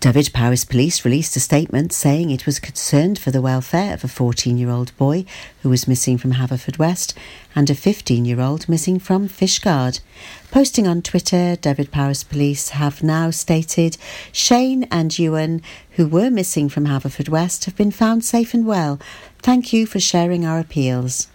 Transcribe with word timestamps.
Dyfed-Powys 0.00 0.64
Police 0.64 1.04
released 1.04 1.36
a 1.36 1.40
statement 1.40 1.92
saying 1.92 2.30
it 2.30 2.46
was 2.46 2.58
concerned 2.58 3.18
for 3.18 3.30
the 3.30 3.40
welfare 3.40 3.94
of 3.94 4.02
a 4.02 4.08
14 4.08 4.58
year 4.58 4.70
old 4.70 4.96
boy 4.96 5.24
who 5.62 5.68
was 5.68 5.86
missing 5.86 6.18
from 6.18 6.32
Haverfordwest 6.32 7.14
and 7.54 7.70
a 7.70 7.74
15 7.74 8.24
year 8.24 8.40
old 8.40 8.68
missing 8.68 8.98
from 8.98 9.28
Fishguard. 9.28 10.00
Posting 10.50 10.86
on 10.88 11.02
Twitter, 11.02 11.56
Dyfed-Powys 11.56 12.24
Police 12.24 12.70
have 12.70 13.02
now 13.02 13.30
stated 13.30 13.96
Shane 14.32 14.84
and 14.90 15.16
Ewan, 15.18 15.62
who 15.92 16.08
were 16.08 16.30
missing 16.30 16.68
from 16.68 16.86
Haverfordwest, 16.86 17.64
have 17.66 17.76
been 17.76 17.92
found 17.92 18.24
safe 18.24 18.54
and 18.54 18.66
well. 18.66 18.98
Thank 19.38 19.72
you 19.72 19.86
for 19.86 20.00
sharing 20.00 20.44
our 20.44 20.58
appeals. 20.58 21.28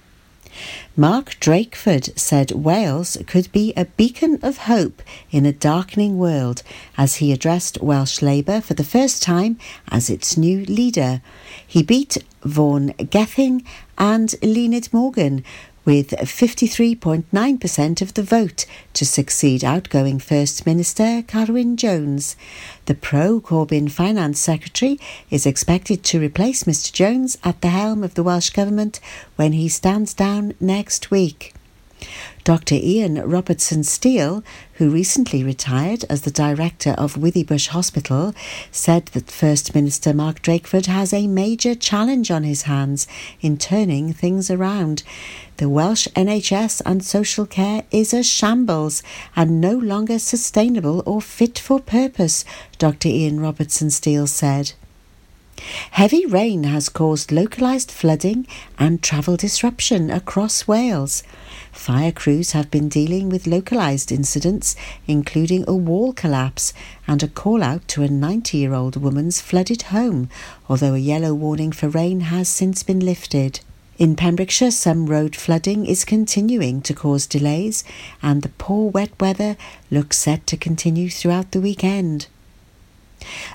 Mark 0.96 1.38
Drakeford 1.40 2.18
said 2.18 2.52
Wales 2.52 3.18
could 3.28 3.52
be 3.52 3.74
a 3.76 3.86
beacon 3.86 4.40
of 4.42 4.58
hope 4.60 5.02
in 5.32 5.46
a 5.46 5.52
darkening 5.52 6.18
world 6.18 6.64
as 6.98 7.16
he 7.16 7.32
addressed 7.32 7.82
Welsh 7.82 8.22
Labour 8.22 8.62
for 8.62 8.74
the 8.74 8.84
first 8.84 9.22
time 9.22 9.58
as 9.90 10.10
its 10.10 10.38
new 10.38 10.66
leader. 10.66 11.22
He 11.66 11.84
beat 11.84 12.18
Vaughan 12.44 12.94
Gething 13.10 13.64
and 13.98 14.30
Eluned 14.42 14.92
Morgan, 14.94 15.44
with 15.88 16.10
53.9% 16.10 18.02
of 18.02 18.14
the 18.14 18.22
vote 18.22 18.66
to 18.92 19.06
succeed 19.06 19.64
outgoing 19.64 20.20
First 20.20 20.66
Minister 20.66 21.24
Carwyn 21.26 21.78
Jones. 21.78 22.36
The 22.88 22.94
pro 22.94 23.40
Corbyn 23.40 23.90
Finance 23.90 24.38
Secretary 24.38 25.00
is 25.30 25.46
expected 25.46 26.04
to 26.04 26.20
replace 26.20 26.66
Mr 26.66 26.92
Jones 26.92 27.38
at 27.42 27.62
the 27.62 27.70
helm 27.70 28.04
of 28.04 28.16
the 28.16 28.24
Welsh 28.24 28.50
Government 28.50 29.00
when 29.38 29.54
he 29.54 29.70
stands 29.70 30.14
down 30.14 30.54
next 30.60 31.10
week. 31.10 31.54
Dr. 32.44 32.76
Ian 32.76 33.16
Robertson 33.28 33.84
Steele, 33.84 34.44
who 34.74 34.90
recently 34.90 35.44
retired 35.44 36.06
as 36.10 36.22
the 36.22 36.32
director 36.32 36.92
of 36.92 37.16
Withybush 37.16 37.68
Hospital, 37.68 38.34
said 38.72 39.08
that 39.08 39.30
First 39.30 39.76
Minister 39.76 40.14
Mark 40.14 40.42
Drakeford 40.42 40.86
has 40.86 41.12
a 41.12 41.28
major 41.28 41.76
challenge 41.76 42.32
on 42.32 42.44
his 42.44 42.62
hands 42.62 43.08
in 43.42 43.58
turning 43.58 44.14
things 44.14 44.50
around. 44.50 45.04
The 45.58 45.68
Welsh 45.68 46.08
NHS 46.16 46.82
and 46.86 47.04
social 47.04 47.46
care 47.46 47.84
is 47.92 48.14
a 48.14 48.24
shambles 48.24 49.04
and 49.36 49.60
no 49.60 49.74
longer 49.74 50.20
sustainable 50.20 51.04
or 51.06 51.22
fit 51.22 51.60
for 51.60 51.80
purpose, 51.80 52.46
Dr. 52.78 53.10
Ian 53.10 53.40
Robertson 53.40 53.90
Steele 53.90 54.28
said. 54.28 54.74
Heavy 55.92 56.26
rain 56.26 56.64
has 56.66 56.88
caused 56.88 57.32
localised 57.32 57.92
flooding 57.92 58.48
and 58.78 59.02
travel 59.02 59.36
disruption 59.36 60.12
across 60.12 60.68
Wales. 60.68 61.24
Fire 61.78 62.12
crews 62.12 62.52
have 62.52 62.72
been 62.72 62.90
dealing 62.90 63.30
with 63.30 63.48
localised 63.48 64.12
incidents, 64.12 64.76
including 65.08 65.64
a 65.68 65.76
wall 65.76 66.12
collapse 66.12 66.74
and 67.08 67.22
a 67.22 67.28
call 67.28 67.64
out 67.64 67.88
to 67.90 68.02
a 68.04 68.10
90 68.10 68.58
year 68.58 68.74
old 68.74 68.98
woman's 68.98 69.40
flooded 69.40 69.84
home, 69.84 70.28
although 70.68 70.96
a 70.96 70.98
yellow 71.00 71.34
warning 71.34 71.72
for 71.72 71.88
rain 71.88 72.22
has 72.22 72.50
since 72.50 72.84
been 72.84 73.00
lifted. 73.00 73.62
In 73.98 74.16
Pembrokeshire, 74.16 74.72
some 74.72 75.06
road 75.06 75.36
flooding 75.36 75.86
is 75.86 76.04
continuing 76.04 76.82
to 76.82 76.94
cause 76.94 77.26
delays, 77.26 77.84
and 78.22 78.42
the 78.42 78.50
poor 78.50 78.90
wet 78.90 79.12
weather 79.22 79.56
looks 79.90 80.18
set 80.18 80.46
to 80.48 80.58
continue 80.58 81.10
throughout 81.10 81.52
the 81.52 81.62
weekend. 81.62 82.28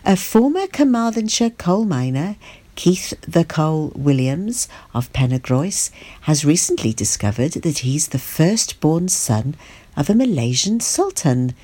A 0.05 0.17
former 0.17 0.67
Carmarthenshire 0.69 1.51
coal 1.51 1.85
miner, 1.85 2.37
Keith 2.83 3.15
the 3.21 3.45
Coal 3.45 3.93
Williams 3.95 4.67
of 4.93 5.13
Penygroes, 5.13 5.93
has 6.23 6.45
recently 6.45 6.93
discovered 6.93 7.53
that 7.53 7.79
he's 7.87 8.09
the 8.09 8.19
firstborn 8.19 9.09
son 9.09 9.55
of 9.97 10.11
a 10.11 10.17
Malaysian 10.17 10.81
sultan. 10.81 11.55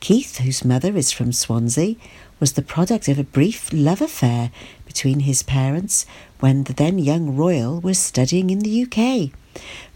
Keith, 0.00 0.38
whose 0.38 0.64
mother 0.64 0.96
is 0.96 1.12
from 1.12 1.30
Swansea, 1.30 1.94
was 2.40 2.54
the 2.54 2.60
product 2.60 3.06
of 3.06 3.20
a 3.20 3.22
brief 3.22 3.72
love 3.72 4.00
affair 4.00 4.50
between 4.84 5.20
his 5.20 5.44
parents 5.44 6.06
when 6.40 6.64
the 6.64 6.72
then 6.72 6.98
young 6.98 7.36
royal 7.36 7.80
was 7.80 7.96
studying 7.96 8.50
in 8.50 8.58
the 8.58 8.82
UK. 8.82 9.30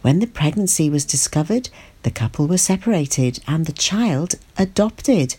When 0.02 0.20
the 0.20 0.28
pregnancy 0.28 0.88
was 0.88 1.04
discovered, 1.04 1.70
the 2.04 2.12
couple 2.12 2.46
were 2.46 2.56
separated 2.56 3.40
and 3.48 3.66
the 3.66 3.72
child 3.72 4.36
adopted. 4.56 5.34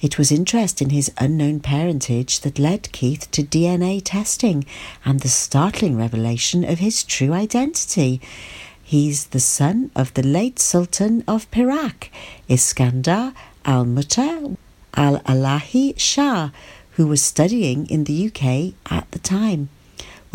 It 0.00 0.18
was 0.18 0.30
interest 0.30 0.82
in 0.82 0.90
his 0.90 1.10
unknown 1.16 1.60
parentage 1.60 2.40
that 2.40 2.58
led 2.58 2.92
Keith 2.92 3.30
to 3.30 3.42
DNA 3.42 4.02
testing 4.04 4.66
and 5.04 5.20
the 5.20 5.28
startling 5.28 5.96
revelation 5.96 6.64
of 6.64 6.80
his 6.80 7.02
true 7.02 7.32
identity. 7.32 8.20
He's 8.82 9.26
the 9.28 9.40
son 9.40 9.90
of 9.96 10.12
the 10.12 10.22
late 10.22 10.58
Sultan 10.58 11.24
of 11.26 11.50
Perak, 11.50 12.10
Iskandar 12.48 13.34
al 13.64 13.86
Muta 13.86 14.56
al 14.94 15.20
Alahi 15.20 15.98
Shah, 15.98 16.50
who 16.92 17.06
was 17.06 17.22
studying 17.22 17.86
in 17.86 18.04
the 18.04 18.26
UK 18.26 18.74
at 18.92 19.10
the 19.12 19.18
time. 19.18 19.70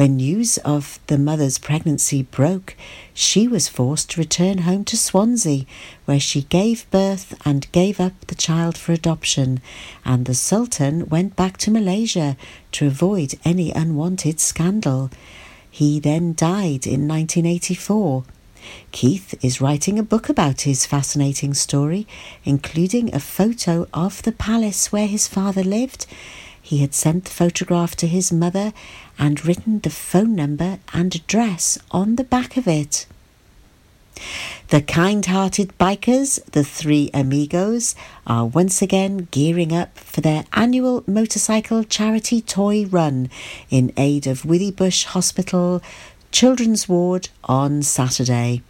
When 0.01 0.15
news 0.15 0.57
of 0.65 0.99
the 1.05 1.19
mother's 1.19 1.59
pregnancy 1.59 2.23
broke, 2.23 2.75
she 3.13 3.47
was 3.47 3.67
forced 3.67 4.09
to 4.09 4.19
return 4.19 4.57
home 4.65 4.83
to 4.85 4.97
Swansea, 4.97 5.67
where 6.05 6.19
she 6.19 6.41
gave 6.41 6.89
birth 6.89 7.39
and 7.45 7.71
gave 7.71 7.99
up 7.99 8.13
the 8.25 8.33
child 8.33 8.79
for 8.79 8.93
adoption, 8.93 9.61
and 10.03 10.25
the 10.25 10.33
Sultan 10.33 11.07
went 11.09 11.35
back 11.35 11.57
to 11.57 11.69
Malaysia 11.69 12.35
to 12.71 12.87
avoid 12.87 13.35
any 13.45 13.71
unwanted 13.71 14.39
scandal. 14.39 15.11
He 15.69 15.99
then 15.99 16.33
died 16.33 16.87
in 16.87 17.07
1984. 17.07 18.23
Keith 18.91 19.35
is 19.45 19.61
writing 19.61 19.99
a 19.99 20.03
book 20.03 20.29
about 20.29 20.61
his 20.61 20.87
fascinating 20.87 21.53
story, 21.53 22.07
including 22.43 23.13
a 23.13 23.19
photo 23.19 23.87
of 23.93 24.23
the 24.23 24.31
palace 24.31 24.91
where 24.91 25.05
his 25.05 25.27
father 25.27 25.63
lived. 25.63 26.07
He 26.61 26.79
had 26.79 26.93
sent 26.93 27.25
the 27.25 27.31
photograph 27.31 27.95
to 27.97 28.07
his 28.07 28.31
mother 28.31 28.73
and 29.17 29.45
written 29.45 29.79
the 29.79 29.89
phone 29.89 30.35
number 30.35 30.79
and 30.93 31.13
address 31.15 31.77
on 31.91 32.15
the 32.15 32.23
back 32.23 32.57
of 32.57 32.67
it. 32.67 33.05
The 34.69 34.81
kind 34.81 35.25
hearted 35.25 35.77
bikers, 35.77 36.43
the 36.51 36.63
three 36.63 37.09
amigos, 37.13 37.95
are 38.25 38.45
once 38.45 38.81
again 38.81 39.27
gearing 39.31 39.73
up 39.73 39.97
for 39.97 40.21
their 40.21 40.45
annual 40.53 41.03
motorcycle 41.07 41.83
charity 41.83 42.41
toy 42.41 42.85
run 42.85 43.29
in 43.69 43.91
aid 43.97 44.27
of 44.27 44.43
Withybush 44.43 45.05
Hospital 45.05 45.81
Children's 46.31 46.87
Ward 46.87 47.29
on 47.43 47.83
Saturday. 47.83 48.61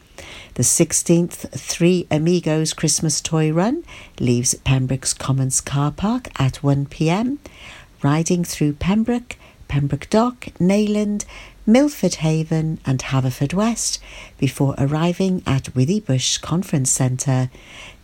The 0.56 0.64
16th 0.64 1.50
Three 1.52 2.08
Amigos 2.12 2.74
Christmas 2.74 3.22
Toy 3.22 3.52
Run 3.52 3.84
leaves 4.20 4.54
Pembroke's 4.54 5.14
Commons 5.14 5.62
car 5.62 5.92
park 5.92 6.28
at 6.40 6.56
1pm, 6.56 7.38
riding 8.04 8.44
through 8.44 8.74
Pembroke, 8.74 9.38
Pembroke 9.68 10.10
Dock, 10.10 10.48
Nayland, 10.60 11.26
Milford 11.66 12.16
Haven, 12.16 12.80
and 12.86 13.00
Haverfordwest 13.00 14.00
before 14.38 14.76
arriving 14.78 15.44
at 15.46 15.74
Withybush 15.74 16.42
Conference 16.42 16.90
Centre. 16.90 17.50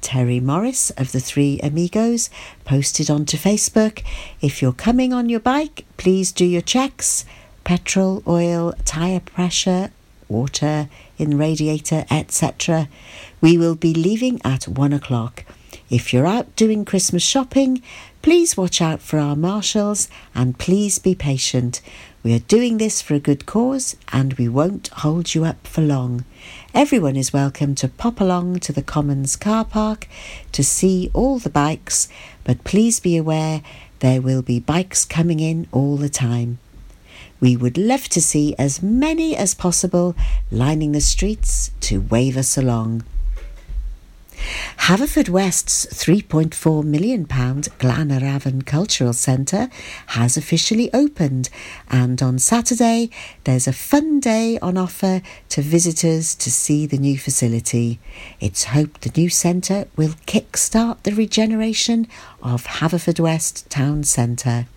Terry 0.02 0.40
Morris 0.40 0.92
of 0.92 1.12
the 1.12 1.20
Three 1.20 1.60
Amigos 1.62 2.30
posted 2.66 3.10
onto 3.10 3.36
Facebook 3.36 4.04
If 4.42 4.62
you're 4.62 4.72
coming 4.72 5.12
on 5.12 5.28
your 5.28 5.40
bike, 5.40 5.86
please 5.98 6.32
do 6.32 6.46
your 6.46 6.62
checks 6.62 7.26
petrol, 7.64 8.24
oil, 8.26 8.74
tyre 8.86 9.20
pressure, 9.20 9.92
water 10.30 10.88
in 11.18 11.38
radiator, 11.38 12.06
etc. 12.10 12.88
We 13.42 13.58
will 13.58 13.76
be 13.76 13.94
leaving 13.94 14.40
at 14.46 14.68
one 14.68 14.94
o'clock. 14.94 15.44
If 15.90 16.12
you're 16.12 16.28
out 16.28 16.54
doing 16.58 16.84
Christmas 16.84 17.24
shopping, 17.24 17.82
please 18.22 18.58
watch 18.58 18.82
out 18.82 19.00
for 19.02 19.20
our 19.20 19.38
marshals 19.38 20.10
and 20.36 20.60
please 20.60 21.00
be 21.00 21.16
patient. 21.16 21.80
We 22.24 22.34
are 22.34 22.40
doing 22.40 22.78
this 22.78 23.02
for 23.02 23.14
a 23.14 23.22
good 23.22 23.46
cause 23.46 23.96
and 24.12 24.34
we 24.34 24.50
won't 24.50 24.90
hold 24.90 25.34
you 25.34 25.46
up 25.46 25.66
for 25.66 25.80
long. 25.80 26.26
Everyone 26.74 27.16
is 27.16 27.32
welcome 27.32 27.74
to 27.76 27.88
pop 27.88 28.20
along 28.20 28.60
to 28.62 28.74
the 28.74 28.82
Commons 28.82 29.38
car 29.38 29.64
park 29.64 30.10
to 30.52 30.62
see 30.62 31.10
all 31.14 31.40
the 31.40 31.50
bikes, 31.50 32.10
but 32.44 32.66
please 32.66 33.00
be 33.00 33.16
aware 33.16 33.62
there 34.00 34.22
will 34.22 34.42
be 34.42 34.60
bikes 34.60 35.06
coming 35.06 35.40
in 35.40 35.68
all 35.72 35.96
the 35.96 36.10
time. 36.10 36.60
We 37.40 37.56
would 37.56 37.78
love 37.78 38.10
to 38.10 38.22
see 38.22 38.54
as 38.60 38.84
many 38.84 39.38
as 39.38 39.54
possible 39.54 40.18
lining 40.52 40.92
the 40.92 41.00
streets 41.00 41.72
to 41.82 42.02
wave 42.02 42.36
us 42.36 42.58
along. 42.58 43.06
Haverfordwest's 44.78 45.86
£3.4 45.88 46.84
million 46.84 47.24
Glan-yr-Afon 47.24 48.62
Cultural 48.62 49.14
Centre 49.14 49.70
has 50.08 50.38
officially 50.38 50.90
opened, 50.94 51.50
and 51.90 52.22
on 52.22 52.40
Saturday 52.40 53.10
there's 53.44 53.68
a 53.68 53.74
fun 53.74 54.20
day 54.20 54.58
on 54.60 54.78
offer 54.78 55.22
to 55.50 55.62
visitors 55.62 56.36
to 56.36 56.52
see 56.52 56.86
the 56.86 56.98
new 56.98 57.18
facility. 57.18 58.00
It's 58.40 58.66
hoped 58.66 59.02
the 59.02 59.20
new 59.20 59.30
centre 59.30 59.88
will 59.96 60.14
kick-start 60.26 61.04
the 61.04 61.14
regeneration 61.14 62.08
of 62.42 62.66
Haverfordwest 62.66 63.68
Town 63.70 64.04
Centre. 64.04 64.68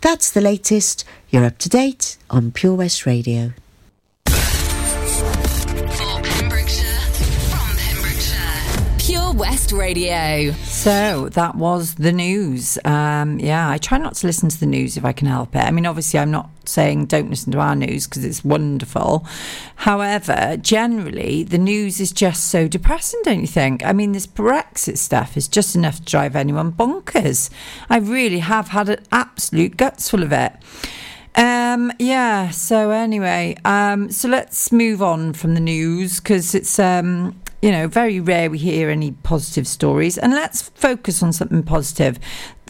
That's 0.00 0.30
the 0.30 0.40
latest. 0.40 1.04
You're 1.28 1.44
up 1.44 1.58
to 1.58 1.68
date 1.68 2.16
on 2.30 2.52
Pure 2.52 2.74
West 2.76 3.06
Radio. 3.06 3.52
West 9.40 9.72
Radio. 9.72 10.52
So 10.64 11.30
that 11.30 11.54
was 11.54 11.94
the 11.94 12.12
news. 12.12 12.78
Um, 12.84 13.40
yeah, 13.40 13.70
I 13.70 13.78
try 13.78 13.96
not 13.96 14.14
to 14.16 14.26
listen 14.26 14.50
to 14.50 14.60
the 14.60 14.66
news 14.66 14.98
if 14.98 15.04
I 15.06 15.12
can 15.14 15.28
help 15.28 15.56
it. 15.56 15.60
I 15.60 15.70
mean, 15.70 15.86
obviously, 15.86 16.20
I'm 16.20 16.30
not 16.30 16.50
saying 16.66 17.06
don't 17.06 17.30
listen 17.30 17.50
to 17.52 17.58
our 17.58 17.74
news 17.74 18.06
because 18.06 18.22
it's 18.22 18.44
wonderful. 18.44 19.26
However, 19.76 20.58
generally, 20.60 21.42
the 21.42 21.56
news 21.56 22.00
is 22.00 22.12
just 22.12 22.48
so 22.48 22.68
depressing, 22.68 23.22
don't 23.24 23.40
you 23.40 23.46
think? 23.46 23.82
I 23.82 23.94
mean, 23.94 24.12
this 24.12 24.26
Brexit 24.26 24.98
stuff 24.98 25.38
is 25.38 25.48
just 25.48 25.74
enough 25.74 26.00
to 26.00 26.04
drive 26.04 26.36
anyone 26.36 26.70
bonkers. 26.70 27.48
I 27.88 27.96
really 27.96 28.40
have 28.40 28.68
had 28.68 28.90
an 28.90 29.02
absolute 29.10 29.78
guts 29.78 30.10
full 30.10 30.22
of 30.22 30.32
it. 30.32 30.52
Um, 31.34 31.92
yeah, 31.98 32.50
so 32.50 32.90
anyway, 32.90 33.56
um, 33.64 34.10
so 34.10 34.28
let's 34.28 34.70
move 34.70 35.00
on 35.00 35.32
from 35.32 35.54
the 35.54 35.60
news 35.60 36.20
because 36.20 36.54
it's 36.54 36.78
um, 36.78 37.40
you 37.62 37.70
know, 37.70 37.88
very 37.88 38.20
rare 38.20 38.50
we 38.50 38.58
hear 38.58 38.90
any 38.90 39.12
positive 39.12 39.66
stories. 39.66 40.16
And 40.16 40.32
let's 40.32 40.62
focus 40.62 41.22
on 41.22 41.32
something 41.32 41.62
positive 41.62 42.18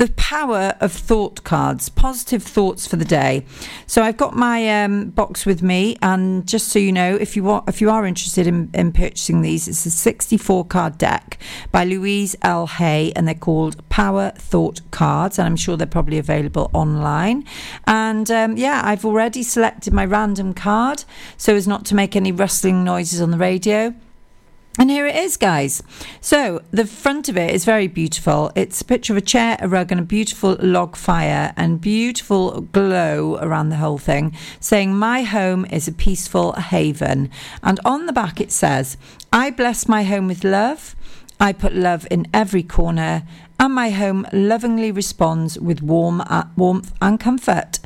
the 0.00 0.10
power 0.12 0.74
of 0.80 0.90
thought 0.90 1.44
cards, 1.44 1.90
positive 1.90 2.42
thoughts 2.42 2.86
for 2.86 2.96
the 2.96 3.04
day. 3.04 3.44
So 3.86 4.02
I've 4.02 4.16
got 4.16 4.34
my 4.34 4.82
um, 4.82 5.10
box 5.10 5.44
with 5.44 5.62
me, 5.62 5.98
and 6.00 6.48
just 6.48 6.68
so 6.68 6.78
you 6.78 6.90
know, 6.90 7.16
if 7.16 7.36
you 7.36 7.44
want, 7.44 7.68
if 7.68 7.82
you 7.82 7.90
are 7.90 8.06
interested 8.06 8.46
in, 8.46 8.70
in 8.72 8.92
purchasing 8.92 9.42
these, 9.42 9.68
it's 9.68 9.84
a 9.84 9.90
64 9.90 10.64
card 10.64 10.96
deck 10.96 11.38
by 11.70 11.84
Louise 11.84 12.34
L. 12.40 12.66
Hay, 12.66 13.12
and 13.14 13.28
they're 13.28 13.34
called 13.34 13.86
Power 13.90 14.32
Thought 14.36 14.80
Cards, 14.90 15.38
and 15.38 15.44
I'm 15.44 15.56
sure 15.56 15.76
they're 15.76 15.86
probably 15.86 16.16
available 16.16 16.70
online. 16.72 17.44
And 17.86 18.30
um, 18.30 18.56
yeah, 18.56 18.80
I've 18.82 19.04
already 19.04 19.42
selected 19.42 19.92
my 19.92 20.06
random 20.06 20.54
card 20.54 21.04
so 21.36 21.54
as 21.54 21.68
not 21.68 21.84
to 21.86 21.94
make 21.94 22.16
any 22.16 22.32
rustling 22.32 22.84
noises 22.84 23.20
on 23.20 23.32
the 23.32 23.38
radio. 23.38 23.94
And 24.80 24.90
here 24.90 25.06
it 25.06 25.14
is, 25.14 25.36
guys. 25.36 25.82
So 26.22 26.62
the 26.70 26.86
front 26.86 27.28
of 27.28 27.36
it 27.36 27.54
is 27.54 27.66
very 27.66 27.86
beautiful. 27.86 28.50
It's 28.54 28.80
a 28.80 28.84
picture 28.86 29.12
of 29.12 29.18
a 29.18 29.20
chair, 29.20 29.58
a 29.60 29.68
rug, 29.68 29.92
and 29.92 30.00
a 30.00 30.04
beautiful 30.04 30.56
log 30.58 30.96
fire, 30.96 31.52
and 31.54 31.82
beautiful 31.82 32.62
glow 32.62 33.36
around 33.42 33.68
the 33.68 33.76
whole 33.76 33.98
thing, 33.98 34.34
saying, 34.58 34.96
My 34.96 35.20
home 35.20 35.66
is 35.66 35.86
a 35.86 35.92
peaceful 35.92 36.52
haven. 36.52 37.30
And 37.62 37.78
on 37.84 38.06
the 38.06 38.14
back 38.14 38.40
it 38.40 38.50
says, 38.50 38.96
I 39.30 39.50
bless 39.50 39.86
my 39.86 40.02
home 40.04 40.26
with 40.26 40.44
love. 40.44 40.96
I 41.38 41.52
put 41.52 41.74
love 41.74 42.06
in 42.10 42.26
every 42.32 42.62
corner, 42.62 43.24
and 43.58 43.74
my 43.74 43.90
home 43.90 44.26
lovingly 44.32 44.92
responds 44.92 45.58
with 45.58 45.82
warm 45.82 46.22
warmth 46.56 46.94
and 47.02 47.20
comfort, 47.20 47.80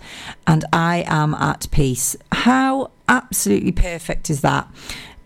and 0.47 0.65
I 0.73 1.03
am 1.09 1.35
at 1.35 1.67
peace. 1.73 2.17
How 2.31 2.93
absolutely 3.09 3.73
perfect 3.73 4.31
is 4.31 4.43
that? 4.43 4.69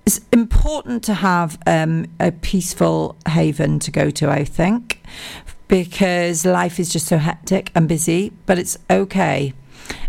It's 0.08 0.22
important 0.32 1.04
to 1.04 1.12
have 1.12 1.58
um, 1.66 2.06
a 2.18 2.32
peaceful 2.32 3.14
haven 3.28 3.78
to 3.78 3.90
go 3.90 4.08
to, 4.08 4.30
I 4.30 4.42
think, 4.42 5.02
because 5.68 6.46
life 6.46 6.80
is 6.80 6.90
just 6.90 7.08
so 7.08 7.18
hectic 7.18 7.70
and 7.74 7.86
busy, 7.86 8.32
but 8.46 8.58
it's 8.58 8.78
okay. 8.88 9.52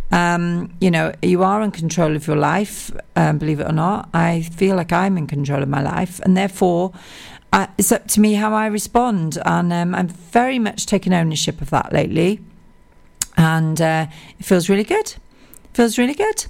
Um, 0.10 0.74
you 0.80 0.90
know, 0.90 1.12
you 1.22 1.44
are 1.44 1.62
in 1.62 1.72
control 1.72 2.16
of 2.16 2.28
your 2.28 2.38
life, 2.38 2.92
um, 3.18 3.40
believe 3.40 3.60
it 3.60 3.68
or 3.68 3.74
not. 3.74 4.07
I 4.13 4.44
feel 4.44 4.78
like 4.78 4.94
I'm 4.94 5.18
in 5.18 5.28
control 5.28 5.62
of 5.62 5.68
my 5.68 5.81
life, 5.81 6.22
and 6.22 6.38
therefore, 6.38 6.94
uh, 7.52 7.68
it's 7.78 7.92
up 7.92 8.07
to 8.07 8.22
me 8.22 8.36
how 8.36 8.54
I 8.54 8.68
respond. 8.68 9.38
And 9.45 9.74
um, 9.74 9.94
I'm 9.94 10.07
very 10.07 10.60
much 10.60 10.86
taking 10.86 11.13
ownership 11.13 11.62
of 11.62 11.72
that 11.72 11.92
lately, 11.92 12.40
and 13.36 13.81
uh, 13.81 14.07
it 14.40 14.45
feels 14.45 14.69
really 14.69 14.86
good. 14.86 15.16
Feels 15.74 15.98
really 15.98 16.16
good. 16.16 16.45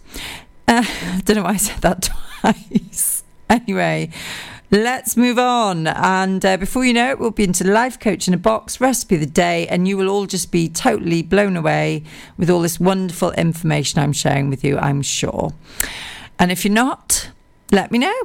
Uh, 0.67 0.83
I 0.85 1.21
don't 1.25 1.37
know 1.37 1.43
why 1.45 1.53
I 1.53 1.57
said 1.57 1.81
that 1.81 2.11
twice. 2.41 3.18
Anyway, 3.67 4.11
let's 4.69 5.17
move 5.17 5.39
on. 5.39 5.87
And 5.87 6.45
uh, 6.45 6.57
before 6.57 6.85
you 6.85 6.93
know 6.93 7.09
it, 7.09 7.19
we'll 7.19 7.31
be 7.31 7.43
into 7.43 7.63
life 7.63 7.99
coach 7.99 8.27
in 8.27 8.33
a 8.33 8.37
box, 8.37 8.79
recipe 8.79 9.15
of 9.15 9.21
the 9.21 9.27
day, 9.27 9.67
and 9.67 9.87
you 9.87 9.97
will 9.97 10.07
all 10.07 10.27
just 10.27 10.51
be 10.51 10.69
totally 10.69 11.23
blown 11.23 11.57
away 11.57 12.03
with 12.37 12.49
all 12.49 12.61
this 12.61 12.79
wonderful 12.79 13.31
information 13.31 13.99
I'm 13.99 14.13
sharing 14.13 14.49
with 14.49 14.63
you, 14.63 14.77
I'm 14.77 15.01
sure. 15.01 15.53
And 16.37 16.51
if 16.51 16.63
you're 16.63 16.73
not, 16.73 17.31
let 17.71 17.91
me 17.91 17.97
know. 17.97 18.21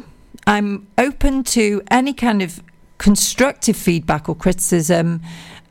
I'm 0.46 0.86
open 0.98 1.42
to 1.44 1.82
any 1.90 2.12
kind 2.12 2.42
of 2.42 2.62
constructive 2.98 3.76
feedback 3.76 4.28
or 4.28 4.34
criticism. 4.34 5.22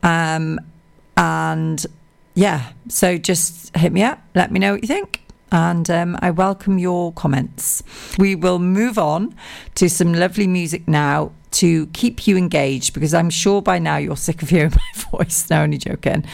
Um, 0.01 0.59
and 1.15 1.85
yeah, 2.33 2.71
so 2.87 3.19
just 3.19 3.75
hit 3.77 3.91
me 3.91 4.01
up, 4.01 4.19
let 4.33 4.51
me 4.51 4.59
know 4.59 4.73
what 4.73 4.81
you 4.81 4.87
think 4.87 5.22
and 5.53 5.89
um, 5.89 6.17
I 6.21 6.31
welcome 6.31 6.79
your 6.79 7.13
comments. 7.13 7.83
We 8.17 8.35
will 8.35 8.59
move 8.59 8.97
on 8.97 9.35
to 9.75 9.87
some 9.87 10.11
lovely 10.13 10.47
music 10.47 10.87
now 10.87 11.31
to 11.51 11.85
keep 11.87 12.27
you 12.27 12.35
engaged 12.35 12.93
because 12.95 13.13
I'm 13.13 13.29
sure 13.29 13.61
by 13.61 13.77
now 13.77 13.97
you're 13.97 14.17
sick 14.17 14.41
of 14.41 14.49
hearing 14.49 14.71
my 14.95 15.01
voice. 15.11 15.49
No, 15.49 15.61
only 15.61 15.77
joking. 15.77 16.25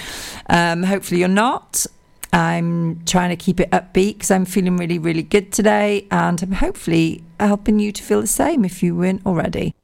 Um, 0.48 0.84
hopefully, 0.84 1.20
you're 1.20 1.28
not. 1.28 1.86
I'm 2.32 3.04
trying 3.06 3.30
to 3.30 3.36
keep 3.36 3.60
it 3.60 3.70
upbeat 3.72 4.14
because 4.14 4.32
I'm 4.32 4.46
feeling 4.46 4.78
really, 4.78 5.00
really 5.00 5.24
good 5.24 5.52
today, 5.52 6.08
and 6.10 6.42
I'm 6.42 6.54
hopefully 6.54 7.24
helping 7.40 7.80
you 7.80 7.92
to 7.92 8.02
feel 8.02 8.22
the 8.22 8.28
same 8.28 8.64
if 8.64 8.82
you 8.82 8.96
weren't 8.96 9.26
already. 9.26 9.76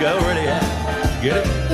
go. 0.00 0.18
Ready? 0.20 0.46
Get 1.20 1.44
it? 1.44 1.67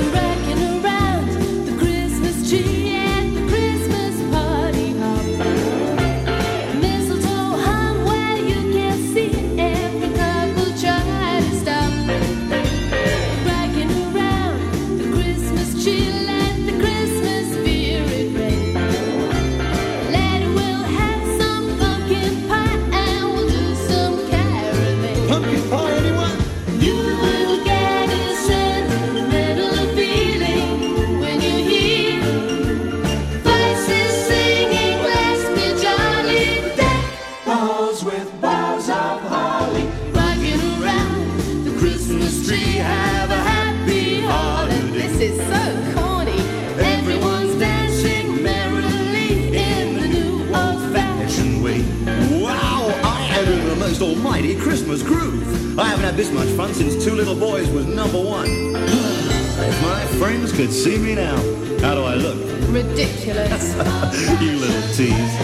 Groove. 55.03 55.79
I 55.79 55.85
haven't 55.85 56.05
had 56.05 56.15
this 56.15 56.31
much 56.31 56.47
fun 56.49 56.73
since 56.73 57.03
Two 57.03 57.15
Little 57.15 57.35
Boys 57.35 57.69
was 57.69 57.85
number 57.85 58.21
one. 58.21 58.45
if 58.75 59.81
my 59.81 60.05
friends 60.19 60.51
could 60.51 60.71
see 60.71 60.97
me 60.97 61.15
now, 61.15 61.35
how 61.81 61.95
do 61.95 62.03
I 62.03 62.15
look? 62.15 62.37
Ridiculous. 62.69 63.73
you 64.41 64.57
little 64.57 64.81
tease. 64.93 65.35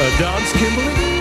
A 0.00 0.18
dance, 0.18 0.52
Kimberly? 0.52 1.13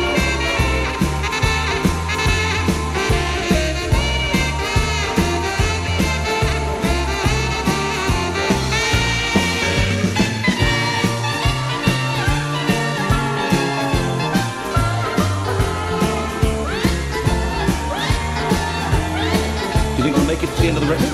will 20.23 20.33
make 20.33 20.43
it 20.43 20.47
to 20.55 20.61
the 20.61 20.67
end 20.67 20.77
of 20.77 20.83
the 20.83 20.91
record. 20.91 21.09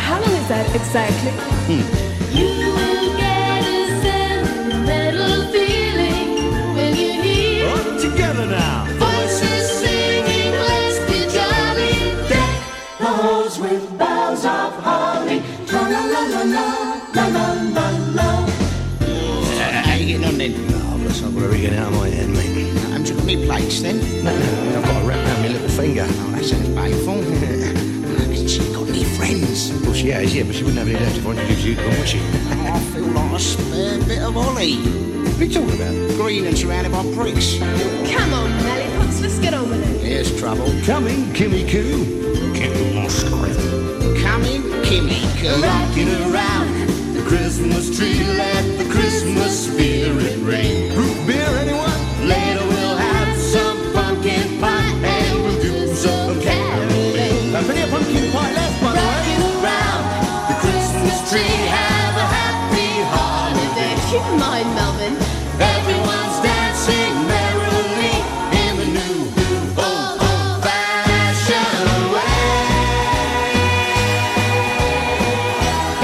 How 0.00 0.20
long 0.20 0.30
is 0.30 0.48
that 0.48 0.74
exactly? 0.74 1.30
Hmm. 1.66 2.04
Oh, 7.66 7.96
out 21.74 21.92
of 21.92 21.98
my 21.98 22.08
mate. 22.32 22.92
I'm 22.92 23.04
to 23.04 23.14
plates 23.46 23.80
then. 23.80 23.98
No, 24.24 24.36
no, 24.36 24.78
I've 24.78 24.84
got 24.84 25.00
to 25.00 25.06
wrap 25.06 25.18
around 25.18 25.42
my 25.42 25.48
little 25.48 25.68
finger. 25.68 26.06
Oh, 26.06 26.30
that 26.32 26.44
sounds 26.44 26.68
painful. 26.74 27.54
friends. 29.24 29.72
Well, 29.82 29.94
she 29.94 30.08
has, 30.10 30.34
yeah, 30.34 30.44
but 30.44 30.54
she 30.54 30.64
wouldn't 30.64 30.78
have 30.78 30.88
any 30.88 30.98
left 30.98 31.16
if 31.16 31.26
I 31.26 31.30
introduced 31.30 31.64
you 31.64 31.74
to 31.76 31.82
them, 31.82 31.98
would 31.98 32.08
she? 32.08 32.18
I 32.18 32.80
feel 32.92 33.06
like 33.06 33.32
a 33.32 33.38
spare 33.38 33.98
bit 34.04 34.22
of 34.22 34.36
Ollie. 34.36 34.76
What 34.76 35.40
are 35.40 35.44
you 35.44 35.52
talking 35.52 35.74
about? 35.74 36.16
Green 36.16 36.46
and 36.46 36.56
surrounded 36.56 36.92
by 36.92 37.02
bricks. 37.14 37.58
Come 37.58 38.34
on, 38.34 38.50
Lollipops, 38.64 39.20
let's 39.20 39.38
get 39.38 39.54
on 39.54 39.70
with 39.70 39.82
it. 39.82 40.00
Here's 40.06 40.38
trouble. 40.38 40.66
Coming, 40.84 41.32
Kimmy 41.32 41.68
Coo. 41.68 42.52
Get 42.54 42.70
lost, 42.94 43.26
Coming, 43.26 44.62
Kimmy 44.84 45.22
Coo. 45.40 45.62
Rocking 45.62 46.12
around 46.30 47.14
the 47.14 47.24
Christmas 47.26 47.96
tree, 47.96 48.22
let 48.24 48.78
the 48.78 48.88
Christmas 48.90 49.66
spirit 49.66 50.38
ring. 50.40 50.94
Root 50.94 51.26
beer, 51.26 51.48
anyone? 51.58 51.73
Holiday. 64.14 64.24
Keep 64.24 64.32
in 64.32 64.38
mind, 64.38 64.74
Melvin. 64.74 65.16
Everyone's 65.60 66.40
dancing 66.42 67.14
merrily 67.26 68.14
in 68.62 68.76
the 68.76 68.86
new, 68.86 69.16
old, 69.78 70.20
old-fashioned 70.20 71.88
way. 72.12 72.54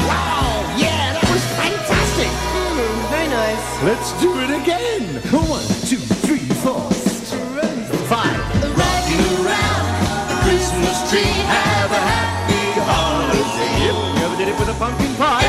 Wow, 0.06 0.74
yeah, 0.78 1.12
that 1.14 1.26
was 1.30 1.44
fantastic. 1.58 2.30
Mm, 2.54 3.10
very 3.10 3.28
nice. 3.28 3.64
Let's 3.82 4.12
do 4.20 4.30
it 4.40 4.50
again. 4.50 5.20
One, 5.30 5.66
two, 5.86 6.02
three, 6.26 6.46
four. 6.62 6.90
Five. 8.10 8.42
Rocking 8.76 9.22
around 9.38 9.86
the 10.26 10.36
Christmas 10.42 10.98
tree, 11.10 11.22
have 11.22 11.90
a 11.92 11.94
happy 11.94 12.80
holiday. 12.82 13.86
Yep, 13.86 13.94
you 14.18 14.24
ever 14.26 14.36
did 14.36 14.48
it 14.48 14.58
with 14.58 14.68
a 14.68 14.74
pumpkin 14.74 15.14
pie? 15.14 15.39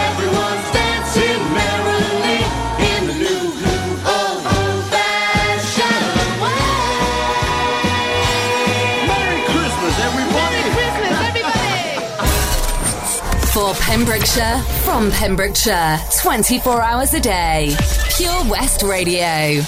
Pembrokeshire, 13.91 14.57
from 14.86 15.12
Pembrokeshire, 15.12 16.00
24 16.21 16.81
hours 16.81 17.13
a 17.13 17.19
day. 17.19 17.75
Pure 18.15 18.45
West 18.50 18.83
Radio. 18.83 19.65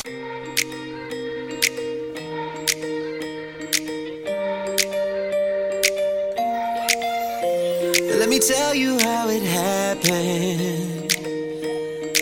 Let 8.17 8.29
me 8.29 8.39
tell 8.39 8.73
you 8.73 8.97
how 8.99 9.27
it 9.27 9.43
happened. 9.43 11.17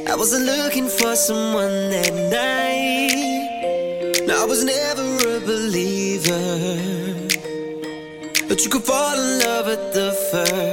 I 0.09 0.15
wasn't 0.15 0.45
looking 0.47 0.87
for 0.87 1.15
someone 1.15 1.91
that 1.91 2.13
night. 2.33 3.11
I 4.27 4.45
was 4.45 4.63
never 4.63 5.37
a 5.37 5.39
believer. 5.39 6.47
But 8.49 8.63
you 8.63 8.71
could 8.71 8.83
fall 8.83 9.13
in 9.13 9.39
love 9.39 9.67
at 9.67 9.93
the 9.93 10.11
first 10.31 10.70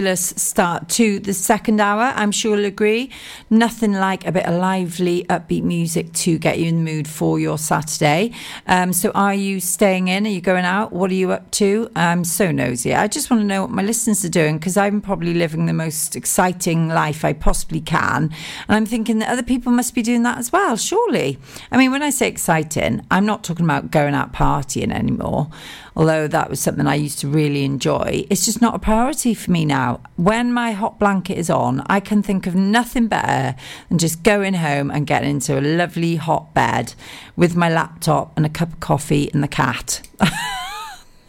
fabulous 0.00 0.32
start 0.38 0.88
to 0.88 1.18
the 1.18 1.34
second 1.34 1.78
hour. 1.78 2.14
I'm 2.16 2.32
sure 2.32 2.56
you'll 2.56 2.64
agree. 2.64 3.10
Nothing 3.50 3.92
like 3.92 4.26
a 4.26 4.32
bit 4.32 4.46
of 4.46 4.54
lively, 4.54 5.24
upbeat 5.24 5.62
music 5.62 6.10
to 6.24 6.38
get 6.38 6.58
you 6.58 6.68
in 6.68 6.82
the 6.82 6.90
mood 6.90 7.06
for 7.06 7.38
your 7.38 7.58
Saturday. 7.58 8.32
Um, 8.66 8.94
so, 8.94 9.10
are 9.10 9.34
you 9.34 9.60
staying 9.60 10.08
in? 10.08 10.26
Are 10.26 10.30
you 10.30 10.40
going 10.40 10.64
out? 10.64 10.94
What 10.94 11.10
are 11.10 11.14
you 11.14 11.32
up 11.32 11.50
to? 11.50 11.90
I'm 11.94 12.24
so 12.24 12.50
nosy. 12.50 12.94
I 12.94 13.08
just 13.08 13.28
want 13.28 13.42
to 13.42 13.46
know 13.46 13.60
what 13.60 13.72
my 13.72 13.82
listeners 13.82 14.24
are 14.24 14.30
doing 14.30 14.56
because 14.56 14.78
I'm 14.78 15.02
probably 15.02 15.34
living 15.34 15.66
the 15.66 15.74
most 15.74 16.16
exciting 16.16 16.88
life 16.88 17.22
I 17.22 17.34
possibly 17.34 17.82
can. 17.82 18.30
And 18.68 18.76
I'm 18.76 18.86
thinking 18.86 19.18
that 19.18 19.28
other 19.28 19.42
people 19.42 19.70
must 19.70 19.94
be 19.94 20.00
doing 20.00 20.22
that 20.22 20.38
as 20.38 20.50
well, 20.50 20.78
surely. 20.78 21.36
I 21.70 21.76
mean, 21.76 21.90
when 21.90 22.02
I 22.02 22.08
say 22.08 22.26
exciting, 22.26 23.04
I'm 23.10 23.26
not 23.26 23.44
talking 23.44 23.66
about 23.66 23.90
going 23.90 24.14
out 24.14 24.32
partying 24.32 24.94
anymore 24.94 25.50
although 25.96 26.28
that 26.28 26.50
was 26.50 26.60
something 26.60 26.86
I 26.86 26.94
used 26.94 27.18
to 27.20 27.28
really 27.28 27.64
enjoy. 27.64 28.26
It's 28.30 28.44
just 28.44 28.60
not 28.60 28.74
a 28.74 28.78
priority 28.78 29.34
for 29.34 29.50
me 29.50 29.64
now. 29.64 30.00
When 30.16 30.52
my 30.52 30.72
hot 30.72 30.98
blanket 30.98 31.36
is 31.36 31.50
on, 31.50 31.82
I 31.86 32.00
can 32.00 32.22
think 32.22 32.46
of 32.46 32.54
nothing 32.54 33.08
better 33.08 33.56
than 33.88 33.98
just 33.98 34.22
going 34.22 34.54
home 34.54 34.90
and 34.90 35.06
getting 35.06 35.30
into 35.30 35.58
a 35.58 35.60
lovely 35.60 36.16
hot 36.16 36.54
bed 36.54 36.94
with 37.36 37.56
my 37.56 37.68
laptop 37.68 38.32
and 38.36 38.46
a 38.46 38.50
cup 38.50 38.72
of 38.72 38.80
coffee 38.80 39.30
and 39.32 39.42
the 39.42 39.48
cat. 39.48 40.06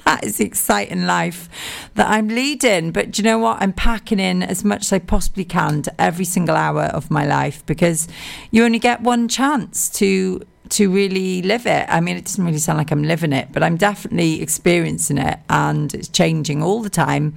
that 0.06 0.24
is 0.24 0.38
the 0.38 0.46
exciting 0.46 1.06
life 1.06 1.50
that 1.96 2.10
I'm 2.10 2.28
leading. 2.28 2.92
But 2.92 3.12
do 3.12 3.22
you 3.22 3.24
know 3.24 3.40
what? 3.40 3.62
I'm 3.62 3.74
packing 3.74 4.20
in 4.20 4.44
as 4.44 4.64
much 4.64 4.84
as 4.84 4.94
I 4.94 5.00
possibly 5.00 5.46
can 5.46 5.82
to 5.84 6.02
every 6.02 6.26
single 6.26 6.56
hour 6.56 6.84
of 6.84 7.12
my 7.12 7.26
life 7.26 7.66
because 7.66 8.08
you 8.52 8.64
only 8.64 8.80
get 8.80 9.02
one 9.02 9.28
chance 9.28 9.90
to 9.92 10.42
to 10.72 10.90
really 10.90 11.42
live 11.42 11.66
it. 11.66 11.86
I 11.90 12.00
mean, 12.00 12.18
it 12.18 12.26
doesn't 12.26 12.44
really 12.44 12.58
sound 12.58 12.78
like 12.78 12.92
I'm 12.92 13.04
living 13.04 13.34
it, 13.34 13.50
but 13.52 13.62
I'm 13.62 13.78
definitely 13.78 14.42
experiencing 14.42 15.18
it 15.18 15.40
and 15.50 15.94
it's 15.94 16.08
changing 16.08 16.64
all 16.64 16.82
the 16.82 16.90
time. 16.90 17.36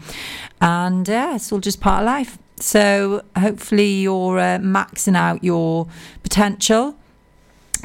And 0.60 1.06
yeah, 1.06 1.34
it's 1.34 1.52
all 1.52 1.58
just 1.58 1.80
part 1.80 2.02
of 2.02 2.06
life. 2.06 2.38
So 2.56 3.22
hopefully 3.36 4.02
you're 4.02 4.38
uh, 4.38 4.58
maxing 4.58 5.16
out 5.16 5.42
your 5.42 5.88
potential 6.22 6.96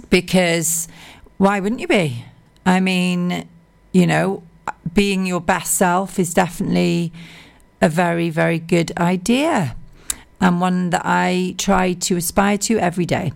because 0.10 0.88
why 1.38 1.60
wouldn't 1.60 1.82
you 1.82 1.88
be? 1.88 2.26
I 2.66 2.80
mean, 2.80 3.50
you 3.92 4.06
know, 4.06 4.44
being 4.94 5.26
your 5.26 5.42
best 5.42 5.74
self 5.74 6.20
is 6.20 6.34
definitely 6.34 7.12
a 7.82 7.90
very, 7.90 8.30
very 8.30 8.60
good 8.60 8.92
idea 8.98 9.76
and 10.42 10.62
one 10.62 10.90
that 10.92 11.02
I 11.06 11.56
try 11.58 11.94
to 11.94 12.18
aspire 12.18 12.58
to 12.60 12.78
every 12.80 13.06
day. 13.06 13.34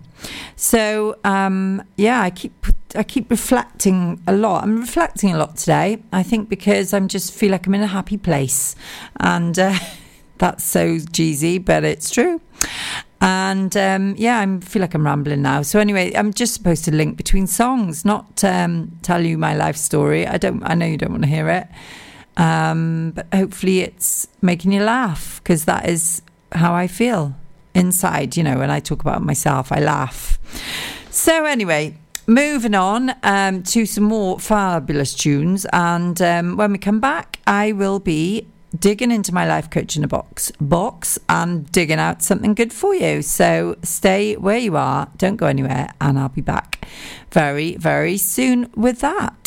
So 0.56 1.18
um, 1.24 1.82
yeah, 1.96 2.20
I 2.22 2.30
keep 2.30 2.66
I 2.96 3.02
keep 3.02 3.30
reflecting 3.30 4.22
a 4.26 4.32
lot. 4.32 4.62
I'm 4.62 4.80
reflecting 4.80 5.32
a 5.34 5.38
lot 5.38 5.56
today. 5.56 6.02
I 6.12 6.22
think 6.22 6.48
because 6.48 6.94
I'm 6.94 7.08
just 7.08 7.32
feel 7.32 7.50
like 7.50 7.66
I'm 7.66 7.74
in 7.74 7.82
a 7.82 7.88
happy 7.88 8.16
place, 8.16 8.76
and 9.18 9.58
uh, 9.58 9.78
that's 10.38 10.64
so 10.64 10.98
cheesy, 11.12 11.58
but 11.58 11.84
it's 11.84 12.10
true. 12.10 12.40
And 13.20 13.74
um, 13.76 14.14
yeah, 14.18 14.40
I 14.40 14.60
feel 14.60 14.82
like 14.82 14.94
I'm 14.94 15.06
rambling 15.06 15.42
now. 15.42 15.62
So 15.62 15.78
anyway, 15.78 16.12
I'm 16.14 16.32
just 16.32 16.52
supposed 16.52 16.84
to 16.84 16.94
link 16.94 17.16
between 17.16 17.46
songs, 17.46 18.04
not 18.04 18.44
um, 18.44 18.98
tell 19.02 19.24
you 19.24 19.38
my 19.38 19.54
life 19.54 19.76
story. 19.76 20.26
I 20.26 20.36
don't. 20.38 20.62
I 20.62 20.74
know 20.74 20.86
you 20.86 20.98
don't 20.98 21.12
want 21.12 21.22
to 21.22 21.28
hear 21.28 21.48
it, 21.48 21.66
um, 22.36 23.12
but 23.12 23.26
hopefully 23.32 23.80
it's 23.80 24.28
making 24.42 24.72
you 24.72 24.82
laugh 24.82 25.40
because 25.42 25.64
that 25.64 25.88
is 25.88 26.22
how 26.54 26.74
I 26.74 26.86
feel 26.86 27.34
inside. 27.74 28.36
You 28.36 28.44
know, 28.44 28.58
when 28.58 28.70
I 28.70 28.80
talk 28.80 29.00
about 29.00 29.22
myself, 29.22 29.72
I 29.72 29.80
laugh. 29.80 30.38
So 31.10 31.44
anyway. 31.44 31.98
Moving 32.26 32.74
on 32.74 33.14
um, 33.22 33.62
to 33.64 33.84
some 33.84 34.04
more 34.04 34.38
fabulous 34.40 35.12
tunes, 35.12 35.66
and 35.74 36.22
um, 36.22 36.56
when 36.56 36.72
we 36.72 36.78
come 36.78 36.98
back, 36.98 37.38
I 37.46 37.72
will 37.72 37.98
be 37.98 38.46
digging 38.80 39.10
into 39.10 39.32
my 39.32 39.46
life 39.46 39.68
coach 39.68 39.94
in 39.94 40.04
a 40.04 40.08
box 40.08 40.50
box 40.58 41.18
and 41.28 41.70
digging 41.70 41.98
out 41.98 42.22
something 42.22 42.54
good 42.54 42.72
for 42.72 42.94
you. 42.94 43.20
So 43.20 43.76
stay 43.82 44.36
where 44.36 44.56
you 44.56 44.74
are, 44.76 45.08
don't 45.18 45.36
go 45.36 45.46
anywhere, 45.46 45.90
and 46.00 46.18
I'll 46.18 46.30
be 46.30 46.40
back 46.40 46.88
very, 47.30 47.76
very 47.76 48.16
soon 48.16 48.70
with 48.74 49.00
that. 49.00 49.43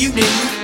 You 0.00 0.10
didn't. 0.12 0.59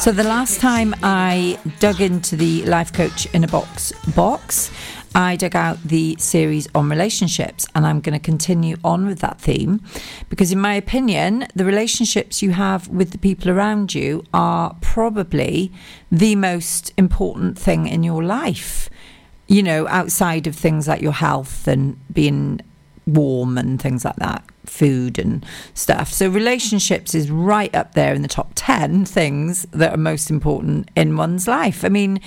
So 0.00 0.12
the 0.12 0.24
last 0.24 0.60
time 0.60 0.94
I 1.02 1.58
dug 1.78 2.00
into 2.00 2.34
the 2.34 2.64
Life 2.64 2.90
Coach 2.90 3.26
in 3.34 3.44
a 3.44 3.46
Box 3.46 3.92
box, 4.16 4.70
I 5.14 5.36
dug 5.36 5.54
out 5.54 5.76
the 5.84 6.16
series 6.18 6.66
on 6.74 6.88
relationships, 6.88 7.66
and 7.74 7.86
I'm 7.86 8.00
going 8.00 8.18
to 8.18 8.24
continue 8.24 8.78
on 8.82 9.04
with 9.04 9.18
that 9.18 9.38
theme 9.42 9.82
because, 10.30 10.52
in 10.52 10.58
my 10.58 10.72
opinion, 10.72 11.48
the 11.54 11.66
relationships 11.66 12.40
you 12.40 12.52
have 12.52 12.88
with 12.88 13.10
the 13.10 13.18
people 13.18 13.50
around 13.50 13.94
you 13.94 14.24
are 14.32 14.74
probably 14.80 15.70
the 16.10 16.34
most 16.34 16.94
important 16.96 17.58
thing 17.58 17.86
in 17.86 18.02
your 18.02 18.24
life. 18.24 18.88
You 19.48 19.62
know, 19.62 19.86
outside 19.88 20.46
of 20.46 20.56
things 20.56 20.88
like 20.88 21.02
your 21.02 21.12
health 21.12 21.68
and 21.68 21.98
being 22.10 22.62
warm 23.06 23.58
and 23.58 23.78
things 23.78 24.06
like 24.06 24.16
that, 24.16 24.49
food 24.70 25.18
and 25.18 25.44
stuff. 25.74 26.12
So, 26.12 26.28
relationships 26.28 27.14
is 27.14 27.30
right 27.30 27.74
up 27.74 27.94
there 27.94 28.14
in 28.14 28.22
the 28.22 28.28
top 28.28 28.52
10 28.54 29.04
things 29.04 29.66
that 29.72 29.92
are 29.92 29.98
most 29.98 30.30
important 30.30 30.90
in 30.96 31.16
one's 31.16 31.48
life. 31.48 31.84
I 31.84 31.88
mean, 31.88 32.20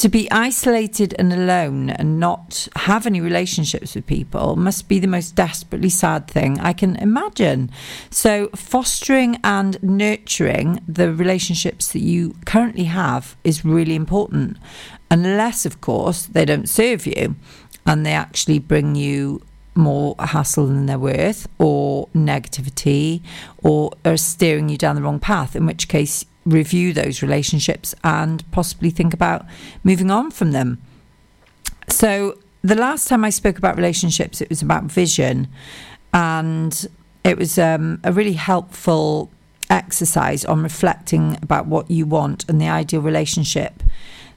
to 0.00 0.08
be 0.08 0.30
isolated 0.30 1.14
and 1.18 1.30
alone 1.30 1.90
and 1.90 2.18
not 2.18 2.68
have 2.74 3.06
any 3.06 3.20
relationships 3.20 3.94
with 3.94 4.06
people 4.06 4.56
must 4.56 4.88
be 4.88 4.98
the 4.98 5.06
most 5.06 5.34
desperately 5.34 5.90
sad 5.90 6.26
thing 6.26 6.58
I 6.58 6.72
can 6.72 6.96
imagine. 6.96 7.70
So, 8.08 8.48
fostering 8.56 9.38
and 9.44 9.80
nurturing 9.82 10.80
the 10.88 11.12
relationships 11.12 11.92
that 11.92 12.00
you 12.00 12.34
currently 12.46 12.84
have 12.84 13.36
is 13.44 13.62
really 13.62 13.94
important, 13.94 14.56
unless, 15.10 15.66
of 15.66 15.82
course, 15.82 16.24
they 16.24 16.46
don't 16.46 16.68
serve 16.68 17.06
you 17.06 17.36
and 17.84 18.06
they 18.06 18.12
actually 18.12 18.58
bring 18.58 18.94
you 18.94 19.42
more 19.80 20.14
hassle 20.18 20.66
than 20.66 20.86
they're 20.86 20.98
worth 20.98 21.48
or 21.58 22.08
negativity 22.14 23.22
or 23.62 23.92
are 24.04 24.16
steering 24.16 24.68
you 24.68 24.76
down 24.76 24.96
the 24.96 25.02
wrong 25.02 25.18
path, 25.20 25.56
in 25.56 25.66
which 25.66 25.88
case 25.88 26.24
review 26.44 26.92
those 26.92 27.22
relationships 27.22 27.94
and 28.02 28.48
possibly 28.50 28.90
think 28.90 29.12
about 29.12 29.44
moving 29.84 30.10
on 30.10 30.30
from 30.30 30.52
them. 30.52 30.80
So, 31.88 32.38
the 32.62 32.74
last 32.74 33.08
time 33.08 33.24
I 33.24 33.30
spoke 33.30 33.56
about 33.56 33.76
relationships, 33.76 34.40
it 34.40 34.50
was 34.50 34.60
about 34.60 34.84
vision, 34.84 35.48
and 36.12 36.86
it 37.24 37.38
was 37.38 37.58
um, 37.58 38.00
a 38.04 38.12
really 38.12 38.34
helpful 38.34 39.30
exercise 39.70 40.44
on 40.44 40.62
reflecting 40.62 41.38
about 41.42 41.66
what 41.66 41.90
you 41.90 42.04
want 42.04 42.48
and 42.48 42.60
the 42.60 42.68
ideal 42.68 43.00
relationship 43.00 43.82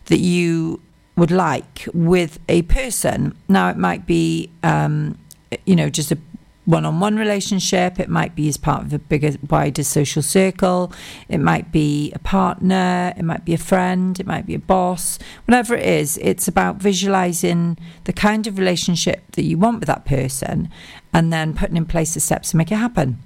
that 0.05 0.19
you 0.19 0.81
would 1.15 1.31
like 1.31 1.87
with 1.93 2.39
a 2.47 2.61
person. 2.63 3.35
Now, 3.47 3.69
it 3.69 3.77
might 3.77 4.05
be, 4.05 4.49
um, 4.63 5.17
you 5.65 5.75
know, 5.75 5.89
just 5.89 6.11
a 6.11 6.17
one 6.65 6.85
on 6.85 6.99
one 6.99 7.17
relationship, 7.17 7.99
it 7.99 8.09
might 8.09 8.35
be 8.35 8.47
as 8.47 8.55
part 8.55 8.83
of 8.83 8.93
a 8.93 8.99
bigger, 8.99 9.31
wider 9.49 9.83
social 9.83 10.21
circle, 10.21 10.93
it 11.27 11.39
might 11.39 11.71
be 11.71 12.11
a 12.13 12.19
partner, 12.19 13.13
it 13.17 13.23
might 13.23 13.43
be 13.43 13.53
a 13.53 13.57
friend, 13.57 14.19
it 14.19 14.25
might 14.25 14.45
be 14.45 14.55
a 14.55 14.59
boss, 14.59 15.19
whatever 15.45 15.75
it 15.75 15.85
is, 15.85 16.17
it's 16.21 16.47
about 16.47 16.77
visualizing 16.77 17.77
the 18.05 18.13
kind 18.13 18.47
of 18.47 18.57
relationship 18.57 19.29
that 19.33 19.43
you 19.43 19.57
want 19.57 19.81
with 19.81 19.87
that 19.87 20.05
person 20.05 20.69
and 21.13 21.33
then 21.33 21.53
putting 21.53 21.75
in 21.75 21.85
place 21.85 22.13
the 22.13 22.19
steps 22.19 22.51
to 22.51 22.57
make 22.57 22.71
it 22.71 22.75
happen. 22.75 23.19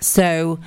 So, 0.00 0.60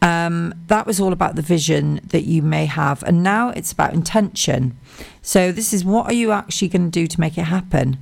um, 0.00 0.54
that 0.68 0.86
was 0.86 1.00
all 1.00 1.12
about 1.12 1.34
the 1.34 1.42
vision 1.42 2.00
that 2.04 2.22
you 2.22 2.40
may 2.40 2.66
have. 2.66 3.02
And 3.02 3.22
now 3.22 3.48
it's 3.50 3.72
about 3.72 3.94
intention. 3.94 4.78
So, 5.22 5.50
this 5.50 5.72
is 5.72 5.84
what 5.84 6.06
are 6.06 6.12
you 6.12 6.30
actually 6.30 6.68
going 6.68 6.84
to 6.84 6.90
do 6.90 7.08
to 7.08 7.20
make 7.20 7.36
it 7.36 7.42
happen? 7.44 7.98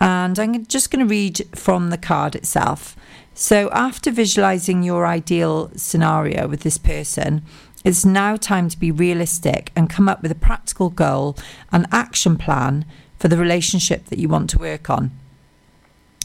And 0.00 0.38
I'm 0.38 0.66
just 0.66 0.90
going 0.90 1.04
to 1.04 1.10
read 1.10 1.46
from 1.54 1.90
the 1.90 1.98
card 1.98 2.34
itself. 2.34 2.96
So, 3.34 3.68
after 3.70 4.10
visualizing 4.10 4.82
your 4.82 5.06
ideal 5.06 5.70
scenario 5.76 6.48
with 6.48 6.60
this 6.60 6.78
person, 6.78 7.42
it's 7.84 8.04
now 8.04 8.36
time 8.36 8.68
to 8.68 8.78
be 8.78 8.90
realistic 8.90 9.70
and 9.76 9.90
come 9.90 10.08
up 10.08 10.22
with 10.22 10.30
a 10.30 10.36
practical 10.36 10.90
goal 10.90 11.36
and 11.70 11.86
action 11.92 12.36
plan 12.36 12.84
for 13.18 13.28
the 13.28 13.36
relationship 13.36 14.06
that 14.06 14.18
you 14.18 14.28
want 14.28 14.50
to 14.50 14.58
work 14.58 14.90
on. 14.90 15.10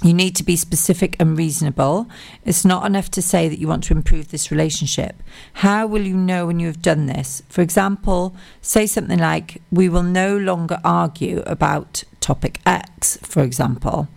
You 0.04 0.16
need 0.16 0.36
to 0.38 0.44
be 0.44 0.56
specific 0.56 1.16
and 1.20 1.38
reasonable. 1.38 2.08
It's 2.44 2.66
not 2.66 2.88
enough 2.88 3.12
to 3.12 3.22
say 3.22 3.48
that 3.48 3.60
you 3.60 3.68
want 3.68 3.84
to 3.86 3.94
improve 3.94 4.32
this 4.32 4.50
relationship. 4.50 5.22
How 5.54 5.86
will 5.86 6.02
you 6.02 6.18
know 6.18 6.48
when 6.48 6.60
you 6.60 6.66
have 6.68 6.82
done 6.82 7.06
this? 7.06 7.44
For 7.50 7.62
example, 7.62 8.36
say 8.62 8.88
something 8.88 9.20
like, 9.20 9.62
We 9.72 9.90
will 9.90 10.04
no 10.04 10.36
longer 10.36 10.80
argue 10.84 11.44
about 11.46 12.04
topic 12.20 12.60
X, 12.66 13.18
for 13.22 13.44
example. 13.44 14.08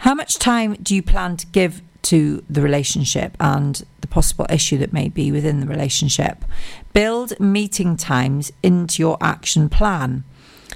How 0.00 0.14
much 0.14 0.38
time 0.38 0.74
do 0.82 0.94
you 0.94 1.02
plan 1.02 1.38
to 1.38 1.46
give 1.46 1.80
to 2.02 2.44
the 2.48 2.60
relationship 2.60 3.36
and 3.40 3.82
the 4.02 4.06
possible 4.06 4.46
issue 4.50 4.76
that 4.78 4.92
may 4.92 5.08
be 5.08 5.32
within 5.32 5.60
the 5.60 5.66
relationship? 5.66 6.44
Build 6.92 7.40
meeting 7.40 7.96
times 7.96 8.52
into 8.62 9.02
your 9.02 9.16
action 9.22 9.70
plan. 9.70 10.24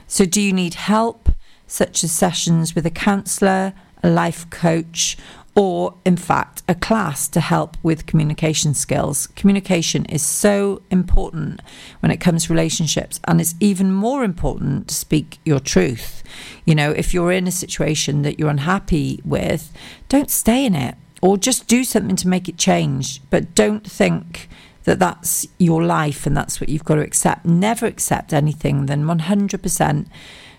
So, 0.07 0.25
do 0.25 0.41
you 0.41 0.55
need 0.55 0.75
help, 0.75 1.29
such 1.67 2.03
as 2.03 2.11
sessions 2.11 2.75
with 2.75 2.87
a 2.87 2.91
counsellor? 2.91 3.75
A 4.03 4.11
life 4.11 4.49
coach, 4.51 5.17
or 5.55 5.95
in 6.05 6.17
fact, 6.17 6.63
a 6.69 6.75
class 6.75 7.29
to 7.29 7.41
help 7.41 7.77
with 7.83 8.07
communication 8.07 8.73
skills. 8.73 9.27
Communication 9.29 10.05
is 10.07 10.25
so 10.25 10.83
important 10.91 11.61
when 12.01 12.13
it 12.13 12.19
comes 12.19 12.45
to 12.45 12.53
relationships, 12.53 13.21
and 13.25 13.41
it's 13.41 13.55
even 13.59 13.93
more 13.93 14.23
important 14.23 14.89
to 14.89 14.95
speak 14.95 15.39
your 15.45 15.61
truth. 15.61 16.23
You 16.65 16.75
know, 16.75 16.93
if 16.93 17.13
you're 17.13 17.33
in 17.33 17.47
a 17.47 17.53
situation 17.53 18.23
that 18.23 18.39
you're 18.39 18.49
unhappy 18.49 19.21
with, 19.25 19.73
don't 20.09 20.31
stay 20.31 20.65
in 20.65 20.75
it 20.75 20.95
or 21.21 21.37
just 21.37 21.67
do 21.67 21.85
something 21.85 22.17
to 22.17 22.29
make 22.29 22.49
it 22.49 22.57
change, 22.57 23.21
but 23.29 23.55
don't 23.55 23.87
think 23.87 24.49
that 24.85 24.99
that's 24.99 25.47
your 25.59 25.83
life 25.85 26.27
and 26.27 26.37
that's 26.37 26.61
what 26.61 26.69
you've 26.69 26.85
got 26.85 26.95
to 26.95 27.03
accept. 27.03 27.45
Never 27.45 27.87
accept 27.87 28.33
anything 28.33 28.87
than 28.87 29.05
100% 29.05 30.07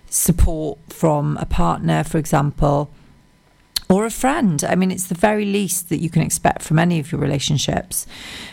support 0.07 0.79
from 0.89 1.37
a 1.37 1.45
partner, 1.45 2.03
for 2.03 2.17
example 2.17 2.91
or 3.91 4.05
a 4.05 4.09
friend. 4.09 4.63
I 4.63 4.75
mean, 4.75 4.89
it's 4.89 5.07
the 5.07 5.15
very 5.15 5.43
least 5.43 5.89
that 5.89 5.97
you 5.97 6.09
can 6.09 6.21
expect 6.21 6.61
from 6.63 6.79
any 6.79 6.97
of 6.99 7.11
your 7.11 7.19
relationships. 7.19 8.07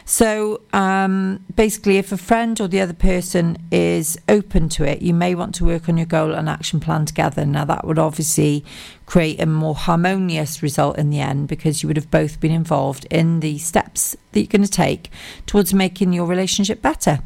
So, 0.04 0.62
um, 0.72 1.44
basically, 1.54 1.98
if 1.98 2.10
a 2.10 2.16
friend 2.16 2.60
or 2.60 2.66
the 2.66 2.80
other 2.80 2.92
person 2.92 3.56
is 3.70 4.18
open 4.28 4.68
to 4.70 4.84
it, 4.84 5.00
you 5.00 5.14
may 5.14 5.36
want 5.36 5.54
to 5.56 5.64
work 5.64 5.88
on 5.88 5.96
your 5.96 6.06
goal 6.06 6.32
and 6.32 6.48
action 6.48 6.80
plan 6.80 7.06
together. 7.06 7.46
Now, 7.46 7.64
that 7.66 7.86
would 7.86 8.00
obviously 8.00 8.64
create 9.06 9.40
a 9.40 9.46
more 9.46 9.76
harmonious 9.76 10.60
result 10.60 10.98
in 10.98 11.10
the 11.10 11.20
end 11.20 11.46
because 11.46 11.82
you 11.82 11.86
would 11.86 11.96
have 11.96 12.10
both 12.10 12.40
been 12.40 12.52
involved 12.52 13.06
in 13.08 13.38
the 13.38 13.58
steps 13.58 14.16
that 14.32 14.40
you're 14.40 14.48
going 14.48 14.62
to 14.62 14.68
take 14.68 15.08
towards 15.46 15.72
making 15.72 16.12
your 16.12 16.26
relationship 16.26 16.82
better. 16.82 17.20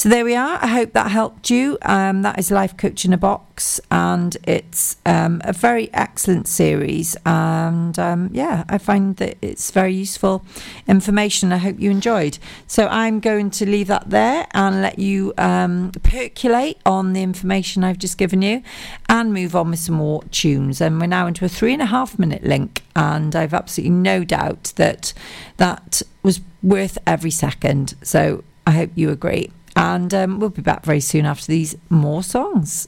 So 0.00 0.08
there 0.08 0.24
we 0.24 0.34
are. 0.34 0.58
I 0.62 0.66
hope 0.66 0.94
that 0.94 1.10
helped 1.10 1.50
you. 1.50 1.76
Um, 1.82 2.22
that 2.22 2.38
is 2.38 2.50
Life 2.50 2.74
Coach 2.78 3.04
in 3.04 3.12
a 3.12 3.18
Box, 3.18 3.82
and 3.90 4.34
it's 4.44 4.96
um, 5.04 5.42
a 5.44 5.52
very 5.52 5.92
excellent 5.92 6.48
series. 6.48 7.18
And 7.26 7.98
um, 7.98 8.30
yeah, 8.32 8.64
I 8.70 8.78
find 8.78 9.16
that 9.16 9.36
it's 9.42 9.70
very 9.70 9.92
useful 9.92 10.42
information. 10.88 11.52
I 11.52 11.58
hope 11.58 11.78
you 11.78 11.90
enjoyed. 11.90 12.38
So 12.66 12.86
I'm 12.86 13.20
going 13.20 13.50
to 13.50 13.66
leave 13.66 13.88
that 13.88 14.08
there 14.08 14.46
and 14.54 14.80
let 14.80 14.98
you 14.98 15.34
um, 15.36 15.92
percolate 16.02 16.78
on 16.86 17.12
the 17.12 17.22
information 17.22 17.84
I've 17.84 17.98
just 17.98 18.16
given 18.16 18.40
you 18.40 18.62
and 19.06 19.34
move 19.34 19.54
on 19.54 19.68
with 19.68 19.80
some 19.80 19.96
more 19.96 20.24
tunes. 20.30 20.80
And 20.80 20.98
we're 20.98 21.08
now 21.08 21.26
into 21.26 21.44
a 21.44 21.48
three 21.50 21.74
and 21.74 21.82
a 21.82 21.92
half 21.92 22.18
minute 22.18 22.42
link, 22.42 22.84
and 22.96 23.36
I've 23.36 23.52
absolutely 23.52 23.96
no 23.96 24.24
doubt 24.24 24.72
that 24.76 25.12
that 25.58 26.00
was 26.22 26.40
worth 26.62 26.96
every 27.06 27.30
second. 27.30 27.96
So 28.02 28.44
I 28.66 28.70
hope 28.70 28.92
you 28.94 29.10
agree. 29.10 29.50
And 29.80 30.12
um, 30.12 30.40
we'll 30.40 30.50
be 30.50 30.60
back 30.60 30.84
very 30.84 31.00
soon 31.00 31.24
after 31.24 31.46
these 31.46 31.74
more 31.88 32.22
songs. 32.22 32.86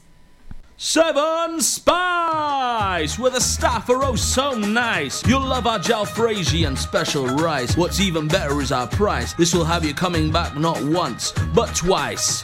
Seven 0.77 1.59
Spice, 1.59 3.17
where 3.17 3.31
the 3.31 3.41
staff 3.41 3.89
are 3.89 4.03
oh 4.03 4.15
so 4.15 4.51
nice. 4.51 5.25
You'll 5.25 5.41
love 5.41 5.65
our 5.65 5.79
jalfrezi 5.79 6.67
and 6.67 6.77
special 6.77 7.25
rice. 7.25 7.75
What's 7.75 7.99
even 7.99 8.27
better 8.27 8.61
is 8.61 8.71
our 8.71 8.85
price. 8.85 9.33
This 9.33 9.55
will 9.55 9.65
have 9.65 9.83
you 9.83 9.95
coming 9.95 10.31
back 10.31 10.55
not 10.55 10.83
once, 10.83 11.31
but 11.55 11.73
twice. 11.73 12.43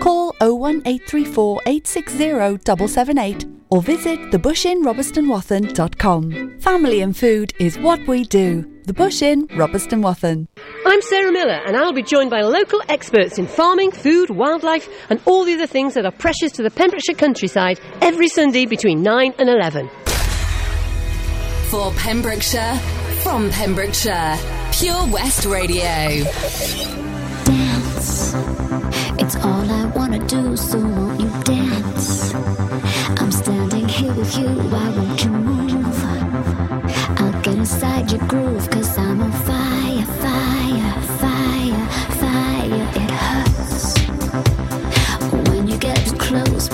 Call 0.00 0.34
01834 0.40 1.62
860 1.66 2.18
778 2.18 3.46
or 3.70 3.82
visit 3.82 4.18
thebushinrobertsonwathen.com. 4.30 6.58
Family 6.60 7.00
and 7.00 7.16
food 7.16 7.52
is 7.58 7.76
what 7.78 8.06
we 8.06 8.22
do. 8.24 8.70
The 8.84 8.92
Bush 8.92 9.22
Inn, 9.22 9.48
Robeston 9.48 10.02
Wathen. 10.02 10.46
I'm 10.84 11.02
Sarah 11.02 11.32
Miller, 11.32 11.60
and 11.66 11.76
I'll 11.76 11.92
be 11.92 12.04
joined 12.04 12.30
by 12.30 12.42
local 12.42 12.80
experts 12.88 13.36
in 13.38 13.48
farming, 13.48 13.90
food, 13.90 14.30
wildlife, 14.30 14.88
and 15.10 15.20
all 15.24 15.44
the 15.44 15.54
other 15.54 15.66
things 15.66 15.94
that 15.94 16.04
are 16.06 16.12
precious 16.12 16.52
to 16.52 16.62
the 16.62 16.70
Pembrokeshire 16.70 17.16
countryside 17.16 17.80
every 18.00 18.28
Sunday 18.28 18.64
between 18.66 19.02
9 19.02 19.34
and 19.38 19.48
11. 19.48 19.88
For 21.68 21.90
Pembrokeshire, 21.94 22.76
from 23.24 23.50
Pembrokeshire, 23.50 24.36
Pure 24.72 25.08
West 25.08 25.46
Radio. 25.46 26.22
Dance. 27.44 28.55
Do, 30.26 30.56
so 30.56 30.78
won't 30.78 31.20
you 31.20 31.30
dance? 31.44 32.34
I'm 33.20 33.30
standing 33.30 33.88
here 33.88 34.12
with 34.12 34.36
you, 34.36 34.48
why 34.48 34.90
won't 34.90 35.24
you 35.24 35.30
move? 35.30 36.04
I'll 37.20 37.40
get 37.42 37.54
inside 37.54 38.10
your 38.10 38.26
groove, 38.26 38.68
cause 38.70 38.98
I'm 38.98 39.22
on 39.22 39.32
fire, 39.32 40.04
fire, 40.24 41.00
fire, 41.22 41.86
fire. 42.20 42.90
It 43.02 43.10
hurts 43.10 43.98
when 45.48 45.68
you 45.68 45.78
get 45.78 46.06
too 46.06 46.16
close, 46.16 46.68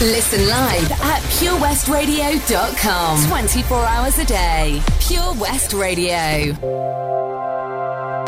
Listen 0.00 0.48
live 0.48 0.90
at 0.92 1.20
purewestradio.com. 1.38 3.28
24 3.28 3.84
hours 3.84 4.18
a 4.18 4.24
day. 4.24 4.80
Pure 4.98 5.34
West 5.34 5.74
Radio. 5.74 6.54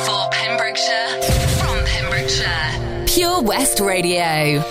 For 0.04 0.28
Pembrokeshire, 0.32 1.22
from 1.58 1.82
Pembrokeshire. 1.86 3.04
Pure 3.06 3.40
West 3.44 3.80
Radio. 3.80 4.62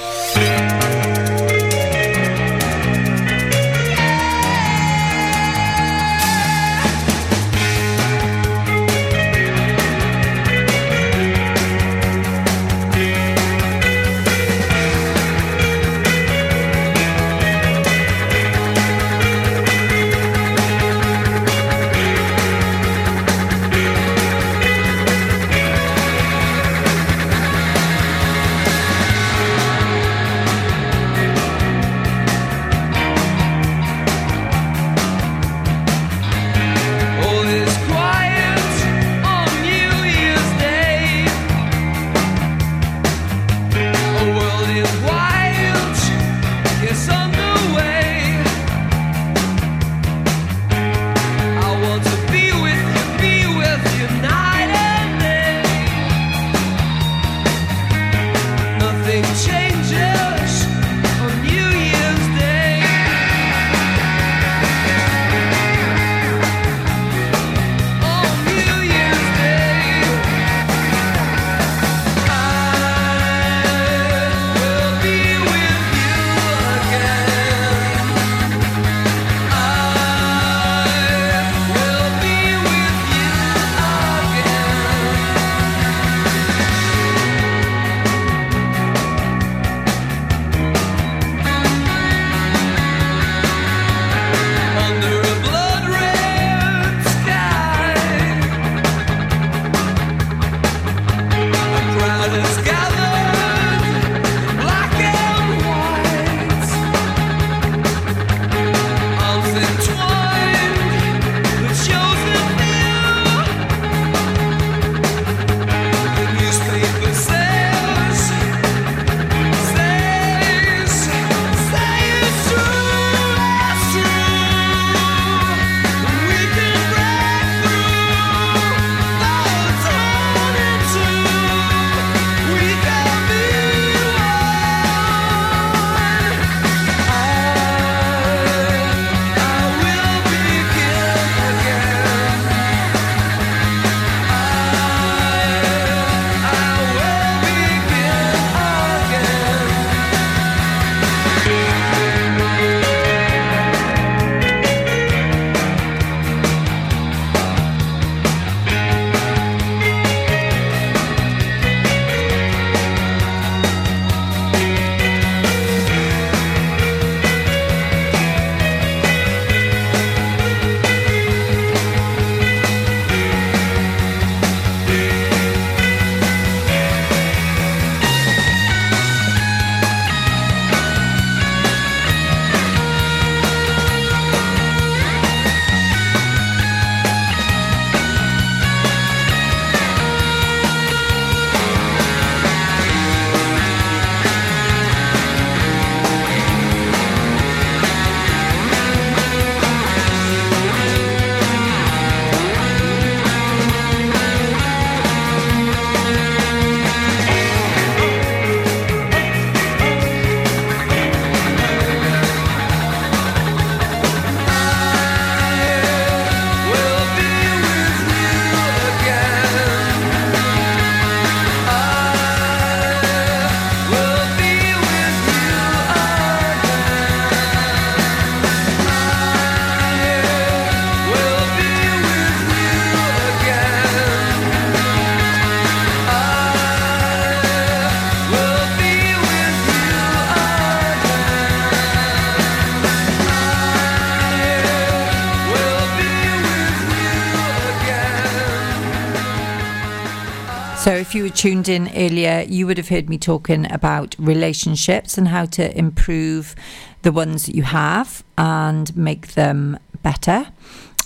If 251.12 251.16
you 251.16 251.24
were 251.24 251.30
tuned 251.30 251.68
in 251.68 251.90
earlier, 251.94 252.46
you 252.48 252.66
would 252.66 252.78
have 252.78 252.88
heard 252.88 253.10
me 253.10 253.18
talking 253.18 253.70
about 253.70 254.16
relationships 254.18 255.18
and 255.18 255.28
how 255.28 255.44
to 255.44 255.78
improve 255.78 256.56
the 257.02 257.12
ones 257.12 257.46
that 257.46 257.54
you 257.54 257.64
have 257.64 258.24
and 258.38 258.96
make 258.96 259.34
them 259.34 259.78
better, 260.04 260.48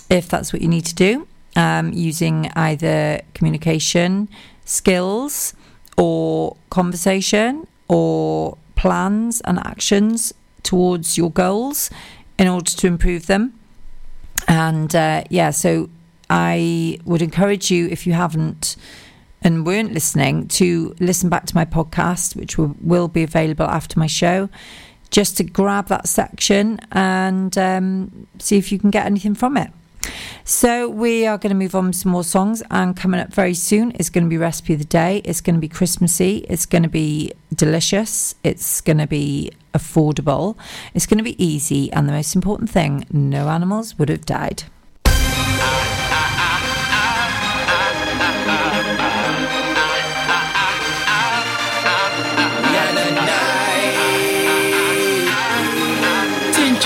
if 0.08 0.28
that's 0.28 0.52
what 0.52 0.62
you 0.62 0.68
need 0.68 0.84
to 0.84 0.94
do, 0.94 1.26
um, 1.56 1.92
using 1.92 2.48
either 2.54 3.20
communication 3.34 4.28
skills 4.64 5.54
or 5.96 6.56
conversation 6.70 7.66
or 7.88 8.56
plans 8.76 9.40
and 9.40 9.58
actions 9.58 10.32
towards 10.62 11.18
your 11.18 11.32
goals 11.32 11.90
in 12.38 12.46
order 12.46 12.70
to 12.70 12.86
improve 12.86 13.26
them. 13.26 13.58
And 14.46 14.94
uh, 14.94 15.24
yeah, 15.30 15.50
so 15.50 15.90
I 16.30 17.00
would 17.04 17.22
encourage 17.22 17.72
you, 17.72 17.88
if 17.88 18.06
you 18.06 18.12
haven't 18.12 18.76
and 19.46 19.64
weren't 19.64 19.94
listening, 19.94 20.48
to 20.48 20.94
listen 20.98 21.28
back 21.30 21.46
to 21.46 21.54
my 21.54 21.64
podcast, 21.64 22.34
which 22.34 22.58
will, 22.58 22.74
will 22.80 23.08
be 23.08 23.22
available 23.22 23.64
after 23.64 23.98
my 23.98 24.08
show, 24.08 24.50
just 25.10 25.36
to 25.36 25.44
grab 25.44 25.86
that 25.86 26.08
section 26.08 26.80
and 26.90 27.56
um, 27.56 28.26
see 28.38 28.58
if 28.58 28.72
you 28.72 28.78
can 28.78 28.90
get 28.90 29.06
anything 29.06 29.34
from 29.34 29.56
it. 29.56 29.70
So 30.44 30.88
we 30.88 31.26
are 31.26 31.38
going 31.38 31.50
to 31.50 31.56
move 31.56 31.74
on 31.74 31.92
to 31.92 31.98
some 31.98 32.12
more 32.12 32.24
songs, 32.24 32.62
and 32.70 32.96
coming 32.96 33.20
up 33.20 33.32
very 33.32 33.54
soon 33.54 33.92
is 33.92 34.10
going 34.10 34.24
to 34.24 34.30
be 34.30 34.36
recipe 34.36 34.72
of 34.74 34.80
the 34.80 34.84
day. 34.84 35.22
It's 35.24 35.40
going 35.40 35.54
to 35.54 35.60
be 35.60 35.68
Christmassy. 35.68 36.44
It's 36.48 36.66
going 36.66 36.82
to 36.82 36.88
be 36.88 37.32
delicious. 37.54 38.34
It's 38.44 38.80
going 38.80 38.98
to 38.98 39.06
be 39.06 39.52
affordable. 39.74 40.56
It's 40.94 41.06
going 41.06 41.18
to 41.18 41.24
be 41.24 41.42
easy, 41.44 41.92
and 41.92 42.08
the 42.08 42.12
most 42.12 42.34
important 42.34 42.70
thing: 42.70 43.06
no 43.10 43.48
animals 43.48 43.98
would 43.98 44.08
have 44.08 44.26
died. 44.26 44.64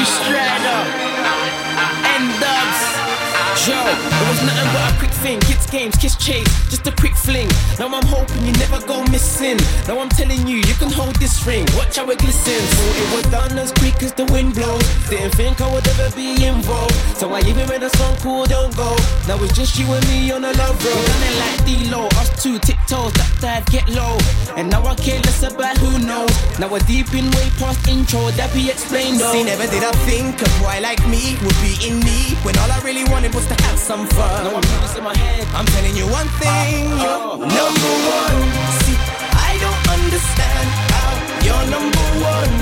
Tinchy 0.01 0.07
Stryder 0.07 0.80
and 2.12 2.24
Dubs. 2.40 2.80
Yo, 3.66 3.76
it 3.76 4.28
was 4.28 4.40
nothing 4.46 4.72
but 4.72 5.05
a 5.05 5.09
thing. 5.20 5.40
Kids 5.40 5.66
games, 5.70 5.96
kiss 5.96 6.16
chase, 6.16 6.48
just 6.68 6.86
a 6.86 6.92
quick 6.92 7.14
fling. 7.14 7.48
Now 7.78 7.88
I'm 7.88 8.06
hoping 8.06 8.44
you 8.44 8.52
never 8.52 8.80
go 8.86 9.04
missing. 9.04 9.58
Now 9.86 10.00
I'm 10.00 10.08
telling 10.08 10.46
you, 10.46 10.56
you 10.56 10.74
can 10.80 10.90
hold 10.90 11.14
this 11.16 11.46
ring. 11.46 11.66
Watch 11.76 11.96
how 11.96 12.08
it 12.10 12.18
glistens. 12.18 12.68
So 12.76 12.84
it 13.02 13.08
was 13.14 13.24
done 13.30 13.58
as 13.58 13.72
quick 13.72 14.02
as 14.02 14.12
the 14.12 14.24
wind 14.32 14.54
blows. 14.54 14.84
Didn't 15.08 15.34
think 15.36 15.60
I 15.60 15.72
would 15.72 15.86
ever 15.86 16.10
be 16.16 16.44
involved. 16.44 16.94
So 17.16 17.32
I 17.32 17.40
even 17.40 17.68
made 17.68 17.82
a 17.82 17.90
song 17.96 18.16
called 18.16 18.48
Don't 18.48 18.74
Go. 18.76 18.96
Now 19.28 19.42
it's 19.44 19.54
just 19.54 19.78
you 19.78 19.86
and 19.92 20.04
me 20.08 20.30
on 20.32 20.44
a 20.44 20.52
love 20.52 20.76
road. 20.84 20.96
We 20.96 21.06
done 21.12 21.24
it 21.28 21.36
like 21.44 21.58
D-Lo, 21.66 22.06
us 22.20 22.30
two 22.42 22.58
tiptoes, 22.58 23.12
that 23.12 23.30
dive, 23.40 23.66
get 23.66 23.88
low. 23.88 24.16
And 24.56 24.70
now 24.70 24.84
I 24.84 24.94
care 24.94 25.20
less 25.20 25.42
about 25.42 25.76
who 25.78 25.98
knows. 25.98 26.32
Now 26.58 26.68
we're 26.68 26.86
deep 26.90 27.12
in 27.14 27.30
way 27.36 27.48
past 27.60 27.86
intro, 27.88 28.30
that 28.38 28.52
be 28.54 28.70
explained 28.70 29.20
though. 29.20 29.32
See, 29.32 29.44
never 29.44 29.66
did 29.66 29.84
I 29.84 29.92
think 30.08 30.40
a 30.40 30.48
boy 30.60 30.80
like 30.80 31.02
me 31.06 31.36
would 31.44 31.58
be 31.60 31.76
in 31.86 32.00
need 32.00 32.36
when 32.44 32.56
all 32.58 32.70
I 32.70 32.80
really 32.80 33.04
wanted 33.10 33.34
was 33.34 33.46
to 33.46 33.54
have 33.68 33.78
some 33.78 34.06
fun. 34.16 34.46
I'm 34.46 35.09
my 35.09 35.09
I'm 35.12 35.66
telling 35.66 35.96
you 35.96 36.06
one 36.06 36.28
thing, 36.38 36.86
you're 37.02 37.34
number 37.42 37.92
one. 38.14 38.38
See, 38.86 38.98
I 39.48 39.58
don't 39.58 39.84
understand 39.98 40.66
how 40.94 41.11
you're 41.42 41.66
number 41.66 42.06
one 42.22 42.54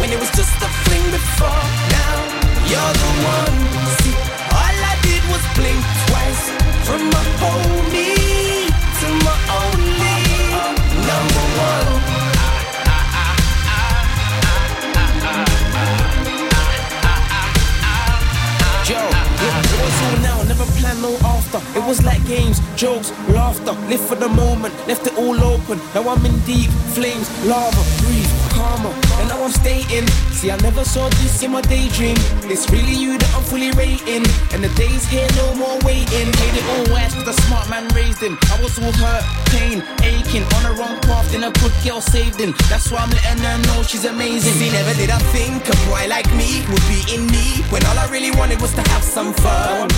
when 0.00 0.10
it 0.10 0.18
was 0.18 0.30
just 0.34 0.54
a 0.58 0.68
fling 0.82 1.06
before. 1.14 1.64
Now 1.94 2.16
you're 2.66 2.94
the 2.98 3.10
one. 3.36 3.58
See, 4.02 4.16
all 4.50 4.76
I 4.90 4.94
did 5.06 5.22
was 5.30 5.44
blink 5.54 5.82
twice 6.10 6.42
from 6.82 7.00
my 7.14 7.24
homie 7.38 8.66
to 8.98 9.06
my 9.22 9.36
only 9.62 10.18
number 11.06 11.44
one. 11.62 12.14
Joe, 18.84 19.08
was 19.80 20.00
all 20.02 20.16
now, 20.20 20.33
never 20.64 20.80
plan 20.80 21.02
no 21.02 21.16
after. 21.26 21.58
It 21.78 21.84
was 21.86 22.02
like 22.04 22.24
games, 22.26 22.60
jokes, 22.76 23.10
laughter. 23.28 23.72
Live 23.88 24.00
for 24.00 24.14
the 24.14 24.28
moment, 24.28 24.74
left 24.86 25.06
it 25.06 25.16
all 25.18 25.38
open. 25.42 25.78
Now 25.94 26.08
I'm 26.08 26.24
in 26.24 26.38
deep 26.40 26.70
flames, 26.94 27.28
lava, 27.46 27.82
breathe, 28.02 28.43
karma. 28.54 28.90
And 29.18 29.28
now 29.28 29.42
I'm 29.42 29.50
stating, 29.50 30.06
see, 30.30 30.50
I 30.50 30.56
never 30.62 30.84
saw 30.84 31.08
this 31.20 31.42
in 31.42 31.50
my 31.52 31.60
daydream. 31.62 32.16
It's 32.46 32.70
really 32.70 32.94
you 32.94 33.18
that 33.18 33.30
I'm 33.34 33.42
fully 33.42 33.70
rating. 33.74 34.24
And 34.54 34.62
the 34.62 34.70
days 34.78 35.04
here, 35.06 35.26
no 35.36 35.54
more 35.54 35.78
waiting. 35.82 36.26
Made 36.40 36.56
it 36.56 36.66
all 36.72 36.86
worse, 36.94 37.14
cause 37.14 37.26
the 37.26 37.36
smart 37.46 37.68
man 37.68 37.88
raised 37.92 38.22
him. 38.22 38.38
I 38.54 38.60
was 38.62 38.78
all 38.78 38.94
hurt, 39.02 39.24
pain, 39.50 39.82
aching. 40.06 40.46
On 40.56 40.62
the 40.62 40.72
wrong 40.78 40.96
path, 41.02 41.26
then 41.30 41.44
a 41.44 41.52
good 41.60 41.74
girl 41.84 42.00
saved 42.00 42.40
him. 42.40 42.54
That's 42.70 42.90
why 42.90 43.02
I'm 43.02 43.10
letting 43.10 43.42
her 43.42 43.58
know 43.68 43.82
she's 43.82 44.04
amazing. 44.04 44.54
See, 44.54 44.70
never 44.70 44.94
did 44.94 45.10
I 45.10 45.18
think 45.34 45.66
a 45.66 45.76
boy 45.90 46.06
like 46.08 46.30
me 46.38 46.62
would 46.70 46.86
be 46.86 47.02
in 47.10 47.26
need 47.26 47.66
when 47.74 47.84
all 47.86 47.98
I 47.98 48.06
really 48.08 48.30
wanted 48.38 48.60
was 48.62 48.72
to 48.74 48.82
have 48.94 49.02
some 49.02 49.34
fun. 49.34 49.90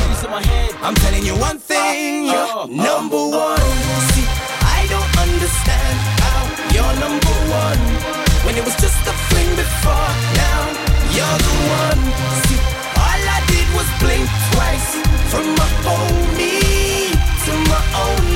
I'm 0.82 0.94
telling 0.94 1.24
you 1.24 1.36
one 1.36 1.58
thing, 1.58 2.26
you're 2.26 2.68
number 2.68 3.20
one. 3.20 3.60
See, 4.14 4.26
I 4.64 4.86
don't 4.88 5.12
understand 5.18 5.96
how 6.24 6.42
you're 6.72 6.94
number 7.00 7.34
one 7.52 7.95
when 8.46 8.56
it 8.56 8.64
was 8.64 8.76
just 8.76 9.00
a 9.06 9.14
fling 9.28 9.50
before. 9.56 10.10
Now 10.42 10.60
you're 11.14 11.38
the 11.46 11.54
one. 11.82 12.02
See, 12.46 12.60
all 13.04 13.22
I 13.36 13.40
did 13.50 13.66
was 13.74 13.88
blink 13.98 14.26
twice 14.54 14.88
from 15.30 15.46
my 15.58 15.68
homie 15.84 17.10
to 17.44 17.52
my 17.70 17.82
only 18.06 18.35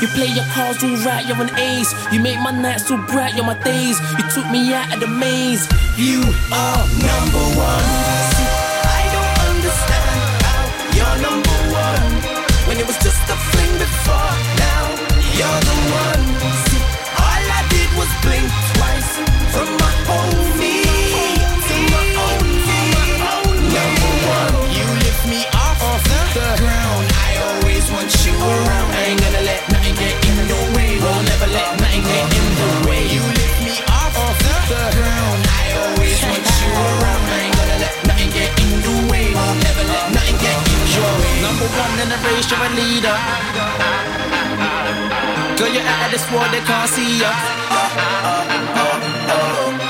You 0.00 0.08
play 0.08 0.26
your 0.26 0.44
cards 0.52 0.82
all 0.82 0.96
right, 1.06 1.26
you're 1.26 1.40
an 1.40 1.54
ace. 1.58 1.92
You 2.12 2.20
make 2.20 2.38
my 2.40 2.50
nights 2.50 2.88
so 2.88 2.96
bright, 2.96 3.34
you're 3.34 3.44
my 3.44 3.58
days. 3.62 3.98
You 4.18 4.24
took 4.30 4.50
me 4.50 4.72
out 4.74 4.92
of 4.94 5.00
the 5.00 5.08
maze. 5.08 5.66
You 5.96 6.20
are 6.52 6.86
number 7.00 7.44
one. 7.58 8.09
You're 42.50 42.66
a 42.66 42.70
leader. 42.74 43.18
Girl, 45.56 45.70
you're 45.70 45.86
out 45.86 46.06
of 46.06 46.10
this 46.10 46.26
world, 46.32 46.50
they 46.50 46.62
can't 46.66 46.90
see 46.90 47.20
ya. 47.22 47.30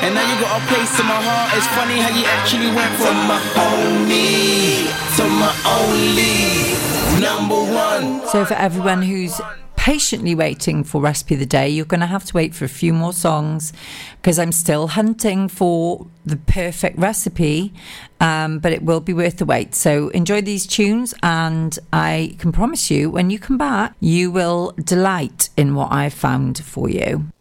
And 0.05 0.15
now 0.15 0.25
you 0.29 0.37
got 0.41 0.61
a 0.61 0.67
place 0.69 0.93
in 1.01 1.07
my 1.07 1.21
heart. 1.25 1.57
It's 1.57 1.67
funny 1.73 2.01
how 2.05 2.13
you 2.13 2.25
actually 2.37 2.71
went 2.77 2.95
from 3.01 3.17
my 3.31 3.41
homie 3.57 4.93
to 5.17 5.25
my 5.41 5.53
only 5.79 6.77
number 7.21 7.61
one. 7.73 8.27
So, 8.29 8.45
for 8.45 8.55
everyone 8.55 9.03
who's 9.03 9.41
patiently 9.81 10.35
waiting 10.35 10.85
for 10.85 11.01
recipe 11.01 11.33
of 11.33 11.41
the 11.41 11.47
day, 11.47 11.67
you're 11.67 11.87
going 11.87 12.03
to 12.03 12.07
have 12.07 12.23
to 12.23 12.35
wait 12.35 12.55
for 12.55 12.67
a 12.67 12.69
few 12.69 12.93
more 12.93 13.15
songs 13.15 13.73
because 14.21 14.39
I'm 14.39 14.53
still 14.53 14.89
hunting 14.89 15.49
for 15.49 16.07
the 16.27 16.37
perfect 16.37 16.99
recipe, 16.99 17.73
um, 18.21 18.59
but 18.59 18.73
it 18.73 18.83
will 18.83 19.01
be 19.01 19.15
worth 19.15 19.39
the 19.39 19.47
wait. 19.47 19.75
So, 19.75 20.11
enjoy 20.11 20.43
these 20.43 20.67
tunes, 20.67 21.15
and 21.23 21.79
I 21.95 22.37
can 22.39 22.53
promise 22.53 22.91
you, 22.91 23.09
when 23.09 23.31
you 23.31 23.39
come 23.39 23.57
back, 23.57 23.95
you 24.01 24.31
will 24.31 24.75
delight 24.85 25.49
in 25.57 25.75
what 25.75 25.91
I've 25.91 26.13
found 26.13 26.63
for 26.63 26.91
you. 26.91 27.33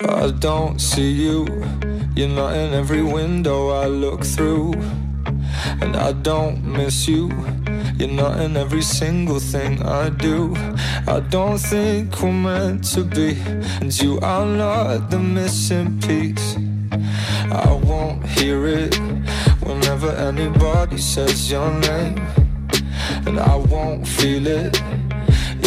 I 0.00 0.32
don't 0.38 0.80
see 0.80 1.10
you. 1.10 1.46
You're 2.16 2.28
not 2.30 2.54
in 2.56 2.72
every 2.72 3.02
window 3.02 3.68
I 3.82 3.88
look 3.88 4.24
through. 4.24 4.72
And 5.82 5.96
I 5.96 6.12
don't 6.12 6.64
miss 6.64 7.06
you. 7.06 7.28
You're 7.96 8.08
not 8.08 8.40
in 8.40 8.56
every 8.56 8.82
single 8.82 9.38
thing 9.38 9.80
I 9.82 10.08
do. 10.08 10.52
I 11.06 11.20
don't 11.30 11.58
think 11.58 12.20
we're 12.20 12.32
meant 12.32 12.82
to 12.94 13.04
be. 13.04 13.38
And 13.80 13.96
you 14.02 14.18
are 14.20 14.44
not 14.44 15.10
the 15.10 15.20
missing 15.20 16.00
piece. 16.00 16.56
I 17.52 17.72
won't 17.84 18.26
hear 18.26 18.66
it 18.66 18.96
whenever 19.60 20.10
anybody 20.10 20.98
says 20.98 21.48
your 21.48 21.70
name. 21.70 22.18
And 23.26 23.38
I 23.38 23.54
won't 23.54 24.08
feel 24.08 24.44
it. 24.48 24.82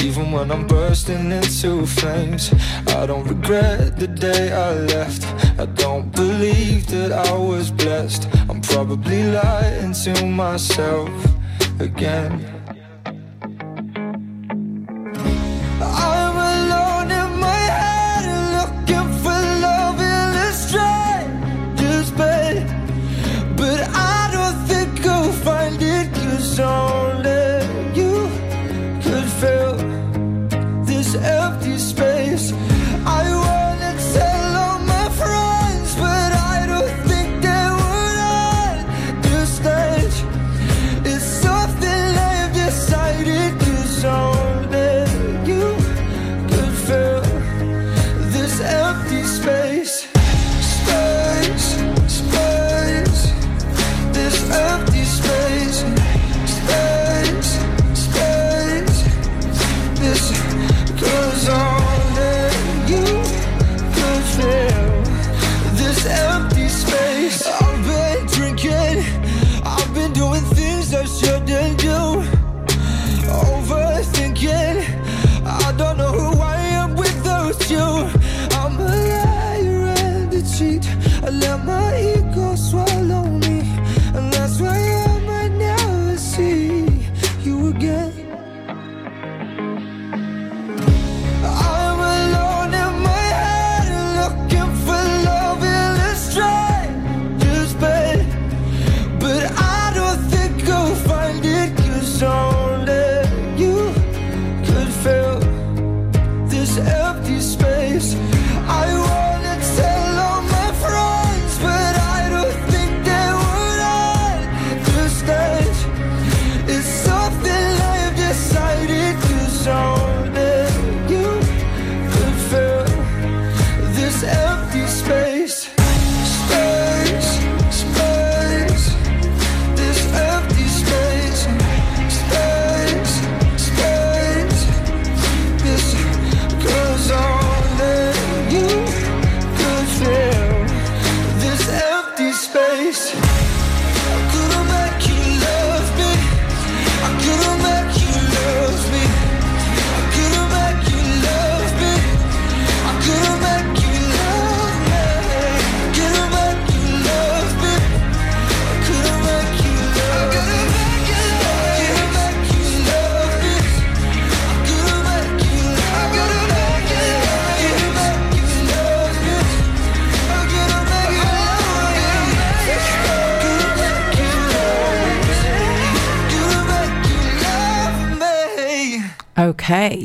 Even 0.04 0.34
when 0.34 0.52
I'm 0.52 0.68
bursting 0.68 1.32
into 1.32 1.86
flames, 1.86 2.54
I 2.90 3.06
don't 3.06 3.26
regret 3.26 3.98
the 3.98 4.08
day 4.08 4.52
I 4.52 4.74
left. 4.74 5.26
I 5.58 5.66
don't 5.66 6.14
believe 6.14 6.88
that 6.88 7.14
I 7.14 7.38
was 7.38 7.72
blessed. 7.72 8.28
I'm 8.50 8.60
probably 8.60 9.24
lying 9.24 9.94
to 9.94 10.26
myself 10.26 11.37
again. 11.80 12.57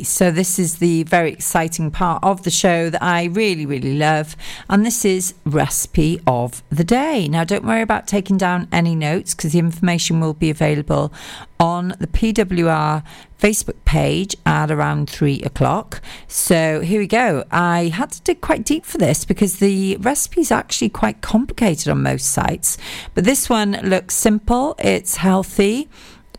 So 0.03 0.31
this 0.31 0.59
is 0.59 0.75
the 0.75 1.03
very 1.03 1.31
exciting 1.31 1.91
part 1.91 2.23
of 2.23 2.43
the 2.43 2.51
show 2.51 2.89
that 2.89 3.01
I 3.01 3.25
really, 3.25 3.65
really 3.65 3.97
love, 3.97 4.35
and 4.69 4.85
this 4.85 5.05
is 5.05 5.33
recipe 5.45 6.19
of 6.27 6.61
the 6.69 6.83
day. 6.83 7.27
Now, 7.27 7.43
don't 7.43 7.65
worry 7.65 7.81
about 7.81 8.07
taking 8.07 8.37
down 8.37 8.67
any 8.71 8.95
notes 8.95 9.33
because 9.33 9.53
the 9.53 9.59
information 9.59 10.19
will 10.19 10.33
be 10.33 10.49
available 10.49 11.13
on 11.59 11.95
the 11.99 12.07
PWR 12.07 13.03
Facebook 13.39 13.83
page 13.85 14.35
at 14.45 14.71
around 14.71 15.09
three 15.09 15.41
o'clock. 15.41 16.01
So 16.27 16.81
here 16.81 16.99
we 16.99 17.07
go. 17.07 17.43
I 17.51 17.87
had 17.87 18.11
to 18.11 18.21
dig 18.21 18.41
quite 18.41 18.63
deep 18.63 18.85
for 18.85 18.97
this 18.97 19.25
because 19.25 19.57
the 19.57 19.97
recipe 19.97 20.41
is 20.41 20.51
actually 20.51 20.89
quite 20.89 21.21
complicated 21.21 21.87
on 21.87 22.03
most 22.03 22.25
sites, 22.25 22.77
but 23.13 23.23
this 23.23 23.49
one 23.49 23.71
looks 23.83 24.15
simple, 24.15 24.75
it's 24.79 25.17
healthy, 25.17 25.89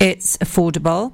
it's 0.00 0.36
affordable. 0.38 1.12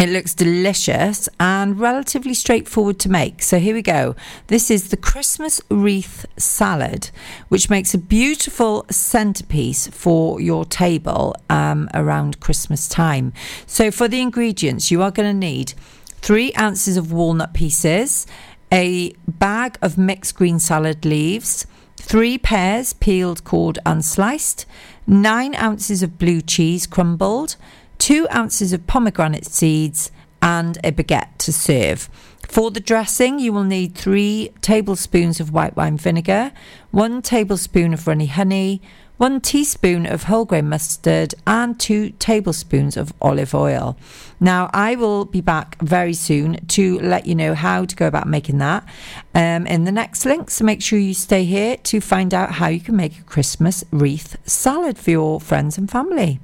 It 0.00 0.08
looks 0.08 0.32
delicious 0.32 1.28
and 1.38 1.78
relatively 1.78 2.32
straightforward 2.32 2.98
to 3.00 3.10
make. 3.10 3.42
So 3.42 3.58
here 3.58 3.74
we 3.74 3.82
go. 3.82 4.16
This 4.46 4.70
is 4.70 4.88
the 4.88 4.96
Christmas 4.96 5.60
wreath 5.70 6.24
salad, 6.38 7.10
which 7.50 7.68
makes 7.68 7.92
a 7.92 7.98
beautiful 7.98 8.86
centerpiece 8.90 9.88
for 9.88 10.40
your 10.40 10.64
table 10.64 11.36
um, 11.50 11.90
around 11.92 12.40
Christmas 12.40 12.88
time. 12.88 13.34
So 13.66 13.90
for 13.90 14.08
the 14.08 14.22
ingredients, 14.22 14.90
you 14.90 15.02
are 15.02 15.10
going 15.10 15.28
to 15.28 15.38
need 15.38 15.74
three 16.22 16.54
ounces 16.58 16.96
of 16.96 17.12
walnut 17.12 17.52
pieces, 17.52 18.26
a 18.72 19.12
bag 19.28 19.76
of 19.82 19.98
mixed 19.98 20.34
green 20.34 20.60
salad 20.60 21.04
leaves, 21.04 21.66
three 21.96 22.38
pears 22.38 22.94
peeled, 22.94 23.44
cored, 23.44 23.78
and 23.84 24.02
sliced, 24.02 24.64
nine 25.06 25.54
ounces 25.56 26.02
of 26.02 26.18
blue 26.18 26.40
cheese 26.40 26.86
crumbled 26.86 27.56
two 28.00 28.26
ounces 28.32 28.72
of 28.72 28.88
pomegranate 28.88 29.46
seeds, 29.46 30.10
and 30.42 30.78
a 30.82 30.90
baguette 30.90 31.36
to 31.38 31.52
serve. 31.52 32.08
For 32.48 32.70
the 32.70 32.80
dressing, 32.80 33.38
you 33.38 33.52
will 33.52 33.62
need 33.62 33.94
three 33.94 34.50
tablespoons 34.62 35.38
of 35.38 35.52
white 35.52 35.76
wine 35.76 35.96
vinegar, 35.96 36.50
one 36.90 37.22
tablespoon 37.22 37.94
of 37.94 38.06
runny 38.08 38.26
honey, 38.26 38.82
one 39.18 39.38
teaspoon 39.40 40.06
of 40.06 40.24
whole 40.24 40.46
grain 40.46 40.68
mustard, 40.70 41.34
and 41.46 41.78
two 41.78 42.10
tablespoons 42.12 42.96
of 42.96 43.12
olive 43.20 43.54
oil. 43.54 43.98
Now, 44.40 44.70
I 44.72 44.96
will 44.96 45.26
be 45.26 45.42
back 45.42 45.78
very 45.82 46.14
soon 46.14 46.64
to 46.68 46.98
let 47.00 47.26
you 47.26 47.34
know 47.34 47.54
how 47.54 47.84
to 47.84 47.94
go 47.94 48.06
about 48.06 48.26
making 48.26 48.58
that 48.58 48.88
um, 49.34 49.66
in 49.66 49.84
the 49.84 49.92
next 49.92 50.24
link. 50.24 50.50
So 50.50 50.64
make 50.64 50.80
sure 50.80 50.98
you 50.98 51.12
stay 51.12 51.44
here 51.44 51.76
to 51.76 52.00
find 52.00 52.32
out 52.32 52.52
how 52.52 52.68
you 52.68 52.80
can 52.80 52.96
make 52.96 53.18
a 53.18 53.24
Christmas 53.24 53.84
wreath 53.90 54.38
salad 54.48 54.96
for 54.96 55.10
your 55.10 55.38
friends 55.38 55.76
and 55.76 55.90
family. 55.90 56.40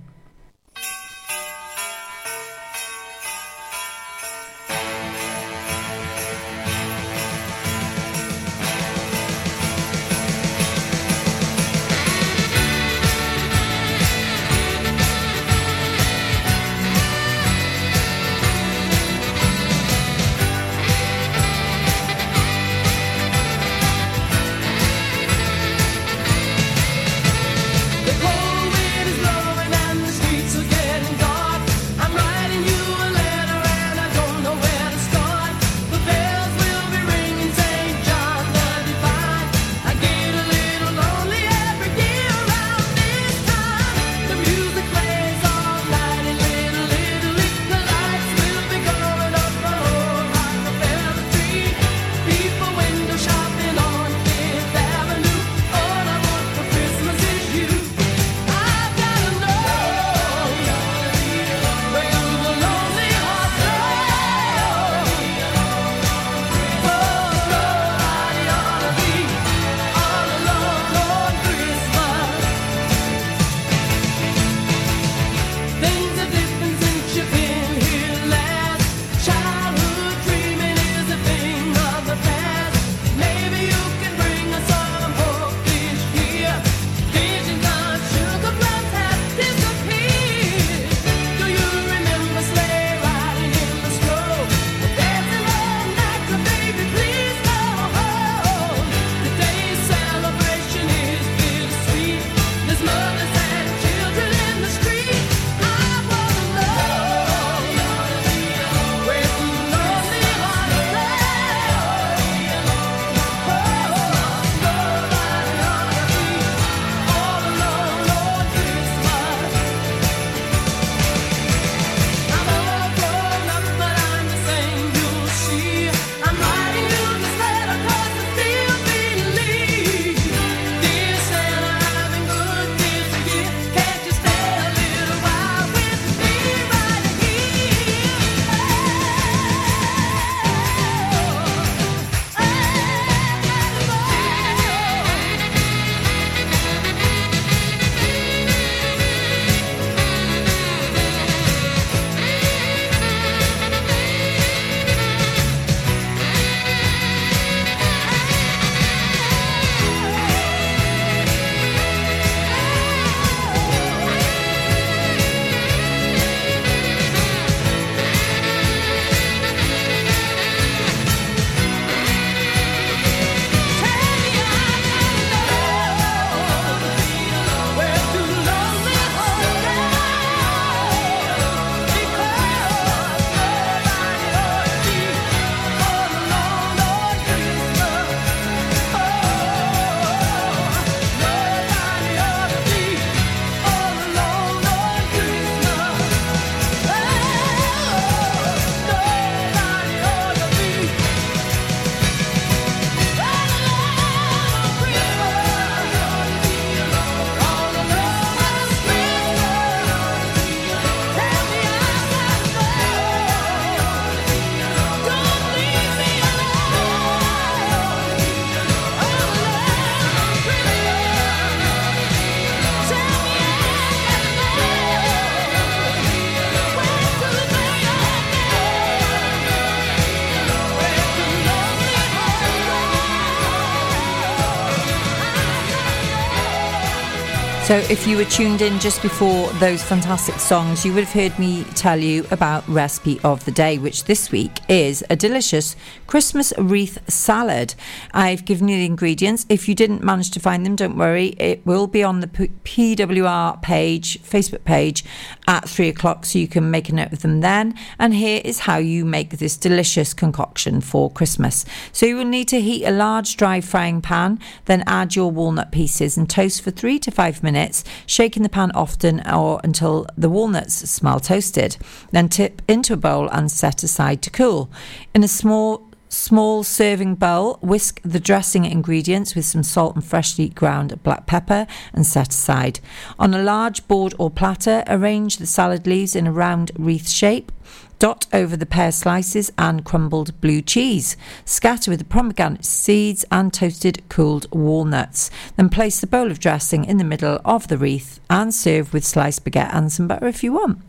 So, 237.76 237.82
if 237.92 238.06
you 238.06 238.16
were 238.16 238.24
tuned 238.24 238.62
in 238.62 238.78
just 238.78 239.02
before 239.02 239.50
those 239.60 239.82
fantastic 239.82 240.36
songs, 240.36 240.82
you 240.82 240.94
would 240.94 241.04
have 241.04 241.12
heard 241.12 241.38
me 241.38 241.62
tell 241.74 241.98
you 241.98 242.26
about 242.30 242.66
recipe 242.66 243.20
of 243.22 243.44
the 243.44 243.50
day, 243.50 243.76
which 243.76 244.04
this 244.04 244.32
week 244.32 244.60
is 244.66 245.04
a 245.10 245.16
delicious 245.16 245.76
Christmas 246.06 246.54
wreath 246.56 246.98
salad. 247.06 247.74
I've 248.14 248.46
given 248.46 248.68
you 248.68 248.78
the 248.78 248.86
ingredients. 248.86 249.44
If 249.50 249.68
you 249.68 249.74
didn't 249.74 250.02
manage 250.02 250.30
to 250.30 250.40
find 250.40 250.64
them, 250.64 250.74
don't 250.74 250.96
worry. 250.96 251.34
It 251.38 251.66
will 251.66 251.86
be 251.86 252.02
on 252.02 252.20
the 252.20 252.28
PWR 252.28 253.60
page, 253.60 254.22
Facebook 254.22 254.64
page, 254.64 255.04
at 255.46 255.68
three 255.68 255.90
o'clock, 255.90 256.24
so 256.24 256.38
you 256.38 256.48
can 256.48 256.70
make 256.70 256.88
a 256.88 256.94
note 256.94 257.12
of 257.12 257.20
them 257.20 257.42
then. 257.42 257.74
And 257.98 258.14
here 258.14 258.40
is 258.42 258.60
how 258.60 258.78
you 258.78 259.04
make 259.04 259.36
this 259.36 259.58
delicious 259.58 260.14
concoction 260.14 260.80
for 260.80 261.10
Christmas. 261.10 261.66
So, 261.92 262.06
you 262.06 262.16
will 262.16 262.24
need 262.24 262.48
to 262.48 262.60
heat 262.62 262.86
a 262.86 262.90
large 262.90 263.36
dry 263.36 263.60
frying 263.60 264.00
pan, 264.00 264.40
then 264.64 264.82
add 264.86 265.14
your 265.14 265.30
walnut 265.30 265.72
pieces 265.72 266.16
and 266.16 266.30
toast 266.30 266.62
for 266.62 266.70
three 266.70 266.98
to 267.00 267.10
five 267.10 267.42
minutes 267.42 267.65
minutes, 267.66 267.84
shaking 268.06 268.44
the 268.44 268.48
pan 268.48 268.70
often 268.74 269.20
or 269.28 269.60
until 269.64 270.06
the 270.16 270.30
walnuts 270.30 270.88
smell 270.88 271.18
toasted. 271.18 271.76
Then 272.12 272.28
tip 272.28 272.62
into 272.68 272.92
a 272.92 272.96
bowl 272.96 273.28
and 273.30 273.50
set 273.50 273.82
aside 273.82 274.22
to 274.22 274.30
cool. 274.30 274.70
In 275.14 275.24
a 275.24 275.28
small 275.28 275.86
small 276.16 276.64
serving 276.64 277.14
bowl, 277.14 277.58
whisk 277.60 278.00
the 278.02 278.18
dressing 278.18 278.64
ingredients 278.64 279.34
with 279.34 279.44
some 279.44 279.62
salt 279.62 279.94
and 279.94 280.04
freshly 280.04 280.48
ground 280.48 281.02
black 281.02 281.26
pepper 281.26 281.66
and 281.92 282.06
set 282.06 282.30
aside. 282.30 282.80
On 283.18 283.34
a 283.34 283.42
large 283.42 283.86
board 283.86 284.14
or 284.18 284.30
platter, 284.30 284.82
arrange 284.86 285.36
the 285.36 285.46
salad 285.46 285.86
leaves 285.86 286.16
in 286.16 286.26
a 286.26 286.32
round 286.32 286.72
wreath 286.78 287.08
shape. 287.08 287.52
Dot 287.98 288.26
over 288.32 288.56
the 288.56 288.66
pear 288.66 288.92
slices 288.92 289.50
and 289.56 289.84
crumbled 289.84 290.38
blue 290.40 290.60
cheese. 290.60 291.16
Scatter 291.44 291.90
with 291.90 292.00
the 292.00 292.04
pomegranate 292.04 292.64
seeds 292.64 293.24
and 293.30 293.52
toasted 293.52 294.06
cooled 294.08 294.46
walnuts. 294.52 295.30
Then 295.56 295.70
place 295.70 296.00
the 296.00 296.06
bowl 296.06 296.30
of 296.30 296.38
dressing 296.38 296.84
in 296.84 296.98
the 296.98 297.04
middle 297.04 297.40
of 297.44 297.68
the 297.68 297.78
wreath 297.78 298.20
and 298.28 298.54
serve 298.54 298.92
with 298.92 299.04
sliced 299.04 299.44
baguette 299.44 299.74
and 299.74 299.90
some 299.90 300.08
butter 300.08 300.26
if 300.26 300.42
you 300.42 300.52
want. 300.52 300.80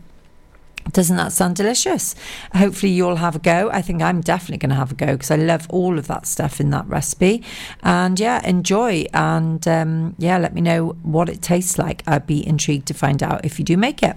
Doesn't 0.92 1.16
that 1.16 1.32
sound 1.32 1.56
delicious? 1.56 2.14
Hopefully, 2.54 2.92
you'll 2.92 3.16
have 3.16 3.36
a 3.36 3.38
go. 3.38 3.70
I 3.70 3.82
think 3.82 4.02
I'm 4.02 4.20
definitely 4.20 4.58
going 4.58 4.70
to 4.70 4.76
have 4.76 4.92
a 4.92 4.94
go 4.94 5.06
because 5.12 5.30
I 5.30 5.36
love 5.36 5.66
all 5.70 5.98
of 5.98 6.06
that 6.06 6.26
stuff 6.26 6.60
in 6.60 6.70
that 6.70 6.86
recipe. 6.86 7.44
And 7.82 8.18
yeah, 8.18 8.44
enjoy. 8.46 9.04
And 9.12 9.66
um, 9.68 10.14
yeah, 10.18 10.38
let 10.38 10.54
me 10.54 10.60
know 10.60 10.96
what 11.02 11.28
it 11.28 11.42
tastes 11.42 11.78
like. 11.78 12.02
I'd 12.06 12.26
be 12.26 12.46
intrigued 12.46 12.86
to 12.88 12.94
find 12.94 13.22
out 13.22 13.44
if 13.44 13.58
you 13.58 13.64
do 13.64 13.76
make 13.76 14.02
it. 14.02 14.16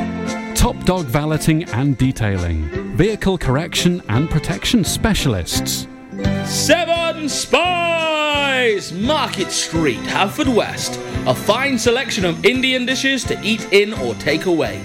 Top 0.55 0.83
Dog 0.85 1.05
Valeting 1.05 1.63
and 1.71 1.97
Detailing, 1.97 2.63
Vehicle 2.95 3.37
Correction 3.37 4.01
and 4.09 4.29
Protection 4.29 4.83
Specialists. 4.83 5.87
Seven 6.45 7.27
Spies! 7.29 8.91
Market 8.93 9.51
Street, 9.51 9.99
Halford 9.99 10.47
West. 10.47 10.99
A 11.25 11.33
fine 11.33 11.79
selection 11.79 12.25
of 12.25 12.45
Indian 12.45 12.85
dishes 12.85 13.23
to 13.25 13.39
eat 13.43 13.71
in 13.73 13.93
or 13.93 14.13
take 14.15 14.45
away. 14.45 14.81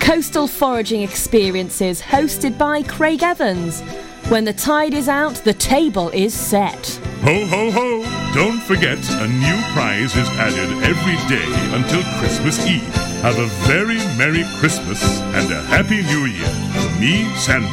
Coastal 0.00 0.48
foraging 0.48 1.02
experiences 1.02 2.00
hosted 2.00 2.58
by 2.58 2.82
Craig 2.82 3.22
Evans. 3.22 3.82
When 4.28 4.44
the 4.44 4.52
tide 4.52 4.94
is 4.94 5.08
out, 5.08 5.34
the 5.36 5.54
table 5.54 6.08
is 6.10 6.34
set. 6.34 7.00
Ho, 7.22 7.46
ho, 7.46 7.70
ho! 7.70 8.32
Don't 8.34 8.60
forget, 8.62 8.98
a 9.10 9.28
new 9.28 9.62
prize 9.72 10.16
is 10.16 10.28
added 10.30 10.70
every 10.82 11.16
day 11.28 11.76
until 11.76 12.02
Christmas 12.18 12.64
Eve. 12.66 13.09
Have 13.22 13.38
a 13.38 13.46
very 13.68 13.98
Merry 14.16 14.44
Christmas 14.58 15.20
and 15.20 15.52
a 15.52 15.60
Happy 15.64 16.02
New 16.04 16.24
Year 16.24 16.48
from 16.72 17.00
me, 17.00 17.28
Santa, 17.36 17.66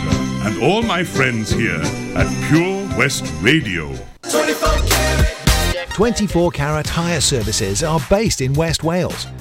and 0.45 0.62
all 0.62 0.82
my 0.82 1.06
friends 1.06 1.50
here 1.50 1.80
at 2.18 2.28
Pure 2.50 2.98
West 2.98 3.24
Radio. 3.41 3.95
24 5.93 6.52
Carat 6.52 6.88
Hire 6.88 7.22
Services 7.22 7.82
are 7.82 8.02
based 8.10 8.41
in 8.41 8.52
West 8.56 8.84
Wales 8.84 9.26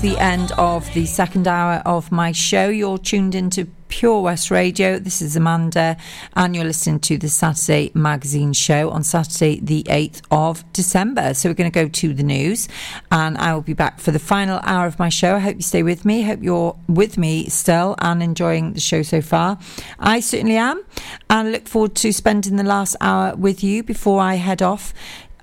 The 0.00 0.16
end 0.18 0.52
of 0.58 0.92
the 0.94 1.06
second 1.06 1.48
hour 1.48 1.82
of 1.84 2.12
my 2.12 2.30
show. 2.30 2.68
You're 2.68 2.98
tuned 2.98 3.34
into 3.34 3.64
Pure 3.88 4.20
West 4.22 4.48
Radio. 4.48 5.00
This 5.00 5.20
is 5.20 5.34
Amanda, 5.34 5.96
and 6.36 6.54
you're 6.54 6.64
listening 6.64 7.00
to 7.00 7.18
the 7.18 7.28
Saturday 7.28 7.90
Magazine 7.94 8.52
show 8.52 8.90
on 8.90 9.02
Saturday, 9.02 9.58
the 9.60 9.82
8th 9.84 10.22
of 10.30 10.72
December. 10.72 11.34
So, 11.34 11.48
we're 11.48 11.54
going 11.54 11.70
to 11.70 11.74
go 11.74 11.88
to 11.88 12.14
the 12.14 12.22
news, 12.22 12.68
and 13.10 13.36
I 13.38 13.54
will 13.54 13.62
be 13.62 13.72
back 13.72 13.98
for 13.98 14.12
the 14.12 14.20
final 14.20 14.60
hour 14.62 14.86
of 14.86 15.00
my 15.00 15.08
show. 15.08 15.34
I 15.34 15.40
hope 15.40 15.56
you 15.56 15.62
stay 15.62 15.82
with 15.82 16.04
me. 16.04 16.22
Hope 16.22 16.42
you're 16.42 16.76
with 16.86 17.18
me 17.18 17.48
still 17.48 17.96
and 17.98 18.22
enjoying 18.22 18.74
the 18.74 18.80
show 18.80 19.02
so 19.02 19.20
far. 19.20 19.58
I 19.98 20.20
certainly 20.20 20.56
am, 20.56 20.80
and 21.28 21.50
look 21.50 21.66
forward 21.66 21.96
to 21.96 22.12
spending 22.12 22.54
the 22.54 22.62
last 22.62 22.94
hour 23.00 23.34
with 23.34 23.64
you 23.64 23.82
before 23.82 24.20
I 24.20 24.34
head 24.34 24.62
off 24.62 24.94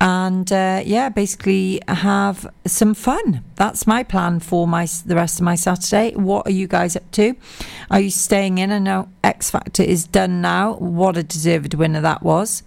and 0.06 0.52
uh, 0.52 0.84
yeah, 0.86 1.10
basically 1.10 1.82
have 1.88 2.46
some 2.68 2.94
fun. 2.94 3.44
That's 3.56 3.88
my 3.88 4.04
plan 4.04 4.40
for 4.40 4.68
my 4.68 4.88
the 5.04 5.16
rest 5.16 5.40
of 5.40 5.46
my 5.46 5.56
Saturday. 5.56 6.16
What 6.16 6.46
are 6.46 6.52
you 6.52 6.68
guys 6.68 6.96
up 6.96 7.10
to? 7.14 7.34
Are 7.90 8.00
you 8.00 8.12
staying 8.12 8.60
in? 8.60 8.72
I 8.72 8.78
know 8.78 9.10
X 9.24 9.50
Factor 9.50 9.82
is 9.82 10.06
done 10.06 10.42
now. 10.42 10.76
What 10.76 11.18
a 11.18 11.24
deserved 11.24 11.74
winner 11.74 12.02
that 12.02 12.22
was. 12.22 12.62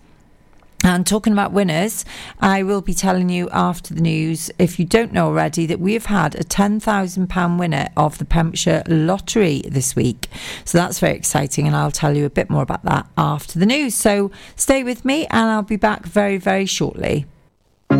And 0.88 1.06
talking 1.06 1.34
about 1.34 1.52
winners, 1.52 2.06
I 2.40 2.62
will 2.62 2.80
be 2.80 2.94
telling 2.94 3.28
you 3.28 3.50
after 3.52 3.92
the 3.92 4.00
news, 4.00 4.50
if 4.58 4.78
you 4.78 4.86
don't 4.86 5.12
know 5.12 5.26
already, 5.26 5.66
that 5.66 5.80
we 5.80 5.92
have 5.92 6.06
had 6.06 6.34
a 6.34 6.42
£10,000 6.42 7.58
winner 7.58 7.88
of 7.94 8.16
the 8.16 8.24
Pembrokeshire 8.24 8.84
Lottery 8.86 9.60
this 9.68 9.94
week. 9.94 10.28
So 10.64 10.78
that's 10.78 10.98
very 10.98 11.14
exciting, 11.14 11.66
and 11.66 11.76
I'll 11.76 11.90
tell 11.90 12.16
you 12.16 12.24
a 12.24 12.30
bit 12.30 12.48
more 12.48 12.62
about 12.62 12.84
that 12.84 13.06
after 13.18 13.58
the 13.58 13.66
news. 13.66 13.94
So 13.94 14.30
stay 14.56 14.82
with 14.82 15.04
me, 15.04 15.26
and 15.26 15.50
I'll 15.50 15.60
be 15.60 15.76
back 15.76 16.06
very, 16.06 16.38
very 16.38 16.64
shortly. 16.64 17.26
Will 17.90 17.98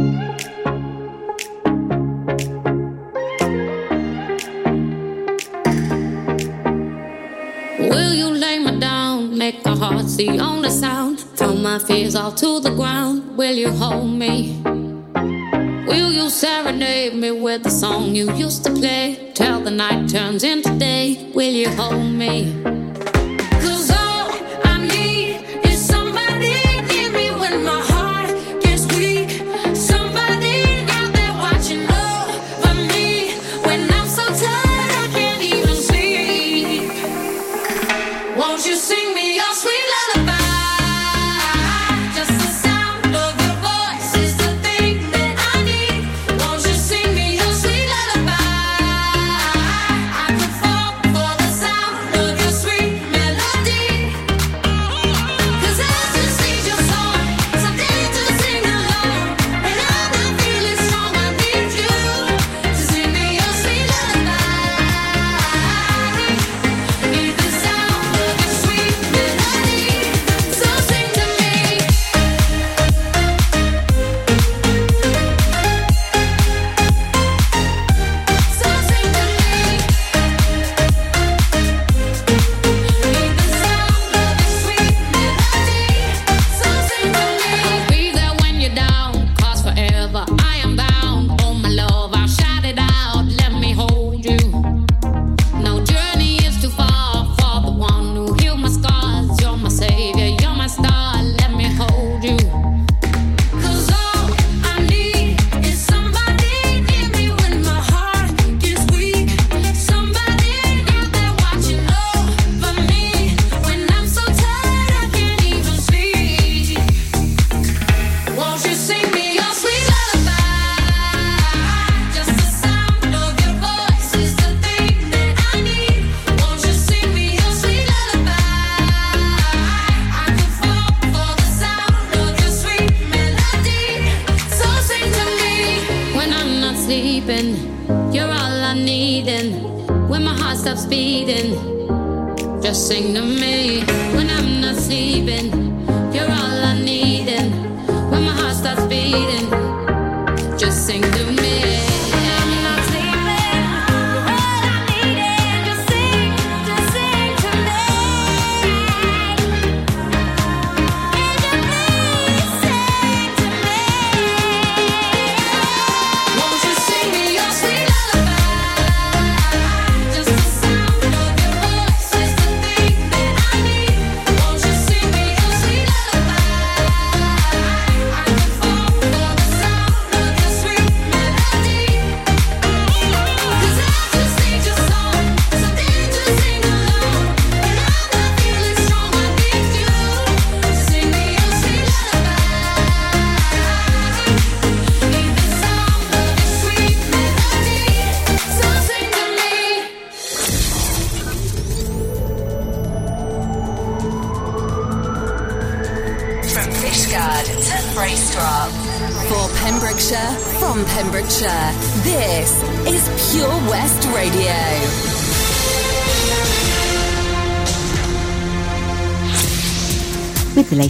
you 8.15 8.31
lay 8.31 8.59
me 8.59 8.81
down? 8.81 9.37
Make 9.37 9.63
my 9.63 9.77
heart 9.77 10.07
the 10.17 10.41
only 10.41 10.71
sound. 10.71 11.28
Throw 11.49 11.57
my 11.57 11.79
fears 11.79 12.15
all 12.15 12.33
to 12.33 12.61
the 12.61 12.69
ground. 12.69 13.39
Will 13.39 13.55
you 13.55 13.71
hold 13.71 14.11
me? 14.11 14.61
Will 15.87 16.13
you 16.13 16.29
serenade 16.29 17.15
me 17.15 17.31
with 17.31 17.63
the 17.63 17.71
song 17.71 18.15
you 18.15 18.31
used 18.35 18.65
to 18.65 18.71
play? 18.75 19.33
Till 19.33 19.63
the 19.63 19.71
night 19.71 20.11
turns 20.11 20.45
into 20.45 20.79
day. 20.79 21.33
Will 21.35 21.51
you 21.51 21.71
hold 21.71 22.05
me? 22.05 22.78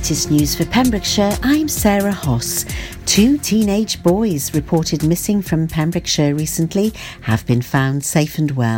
Latest 0.09 0.30
news 0.30 0.54
for 0.54 0.64
Pembrokeshire, 0.64 1.36
I'm 1.42 1.68
Sarah 1.68 2.12
Hoss. 2.12 2.64
Two 3.04 3.36
teenage 3.36 4.02
boys 4.02 4.54
reported 4.54 5.02
missing 5.02 5.42
from 5.42 5.68
Pembrokeshire 5.68 6.34
recently 6.34 6.94
have 7.20 7.44
been 7.44 7.61
found 7.61 8.02
safe 8.06 8.38
and 8.38 8.52
well. 8.52 8.68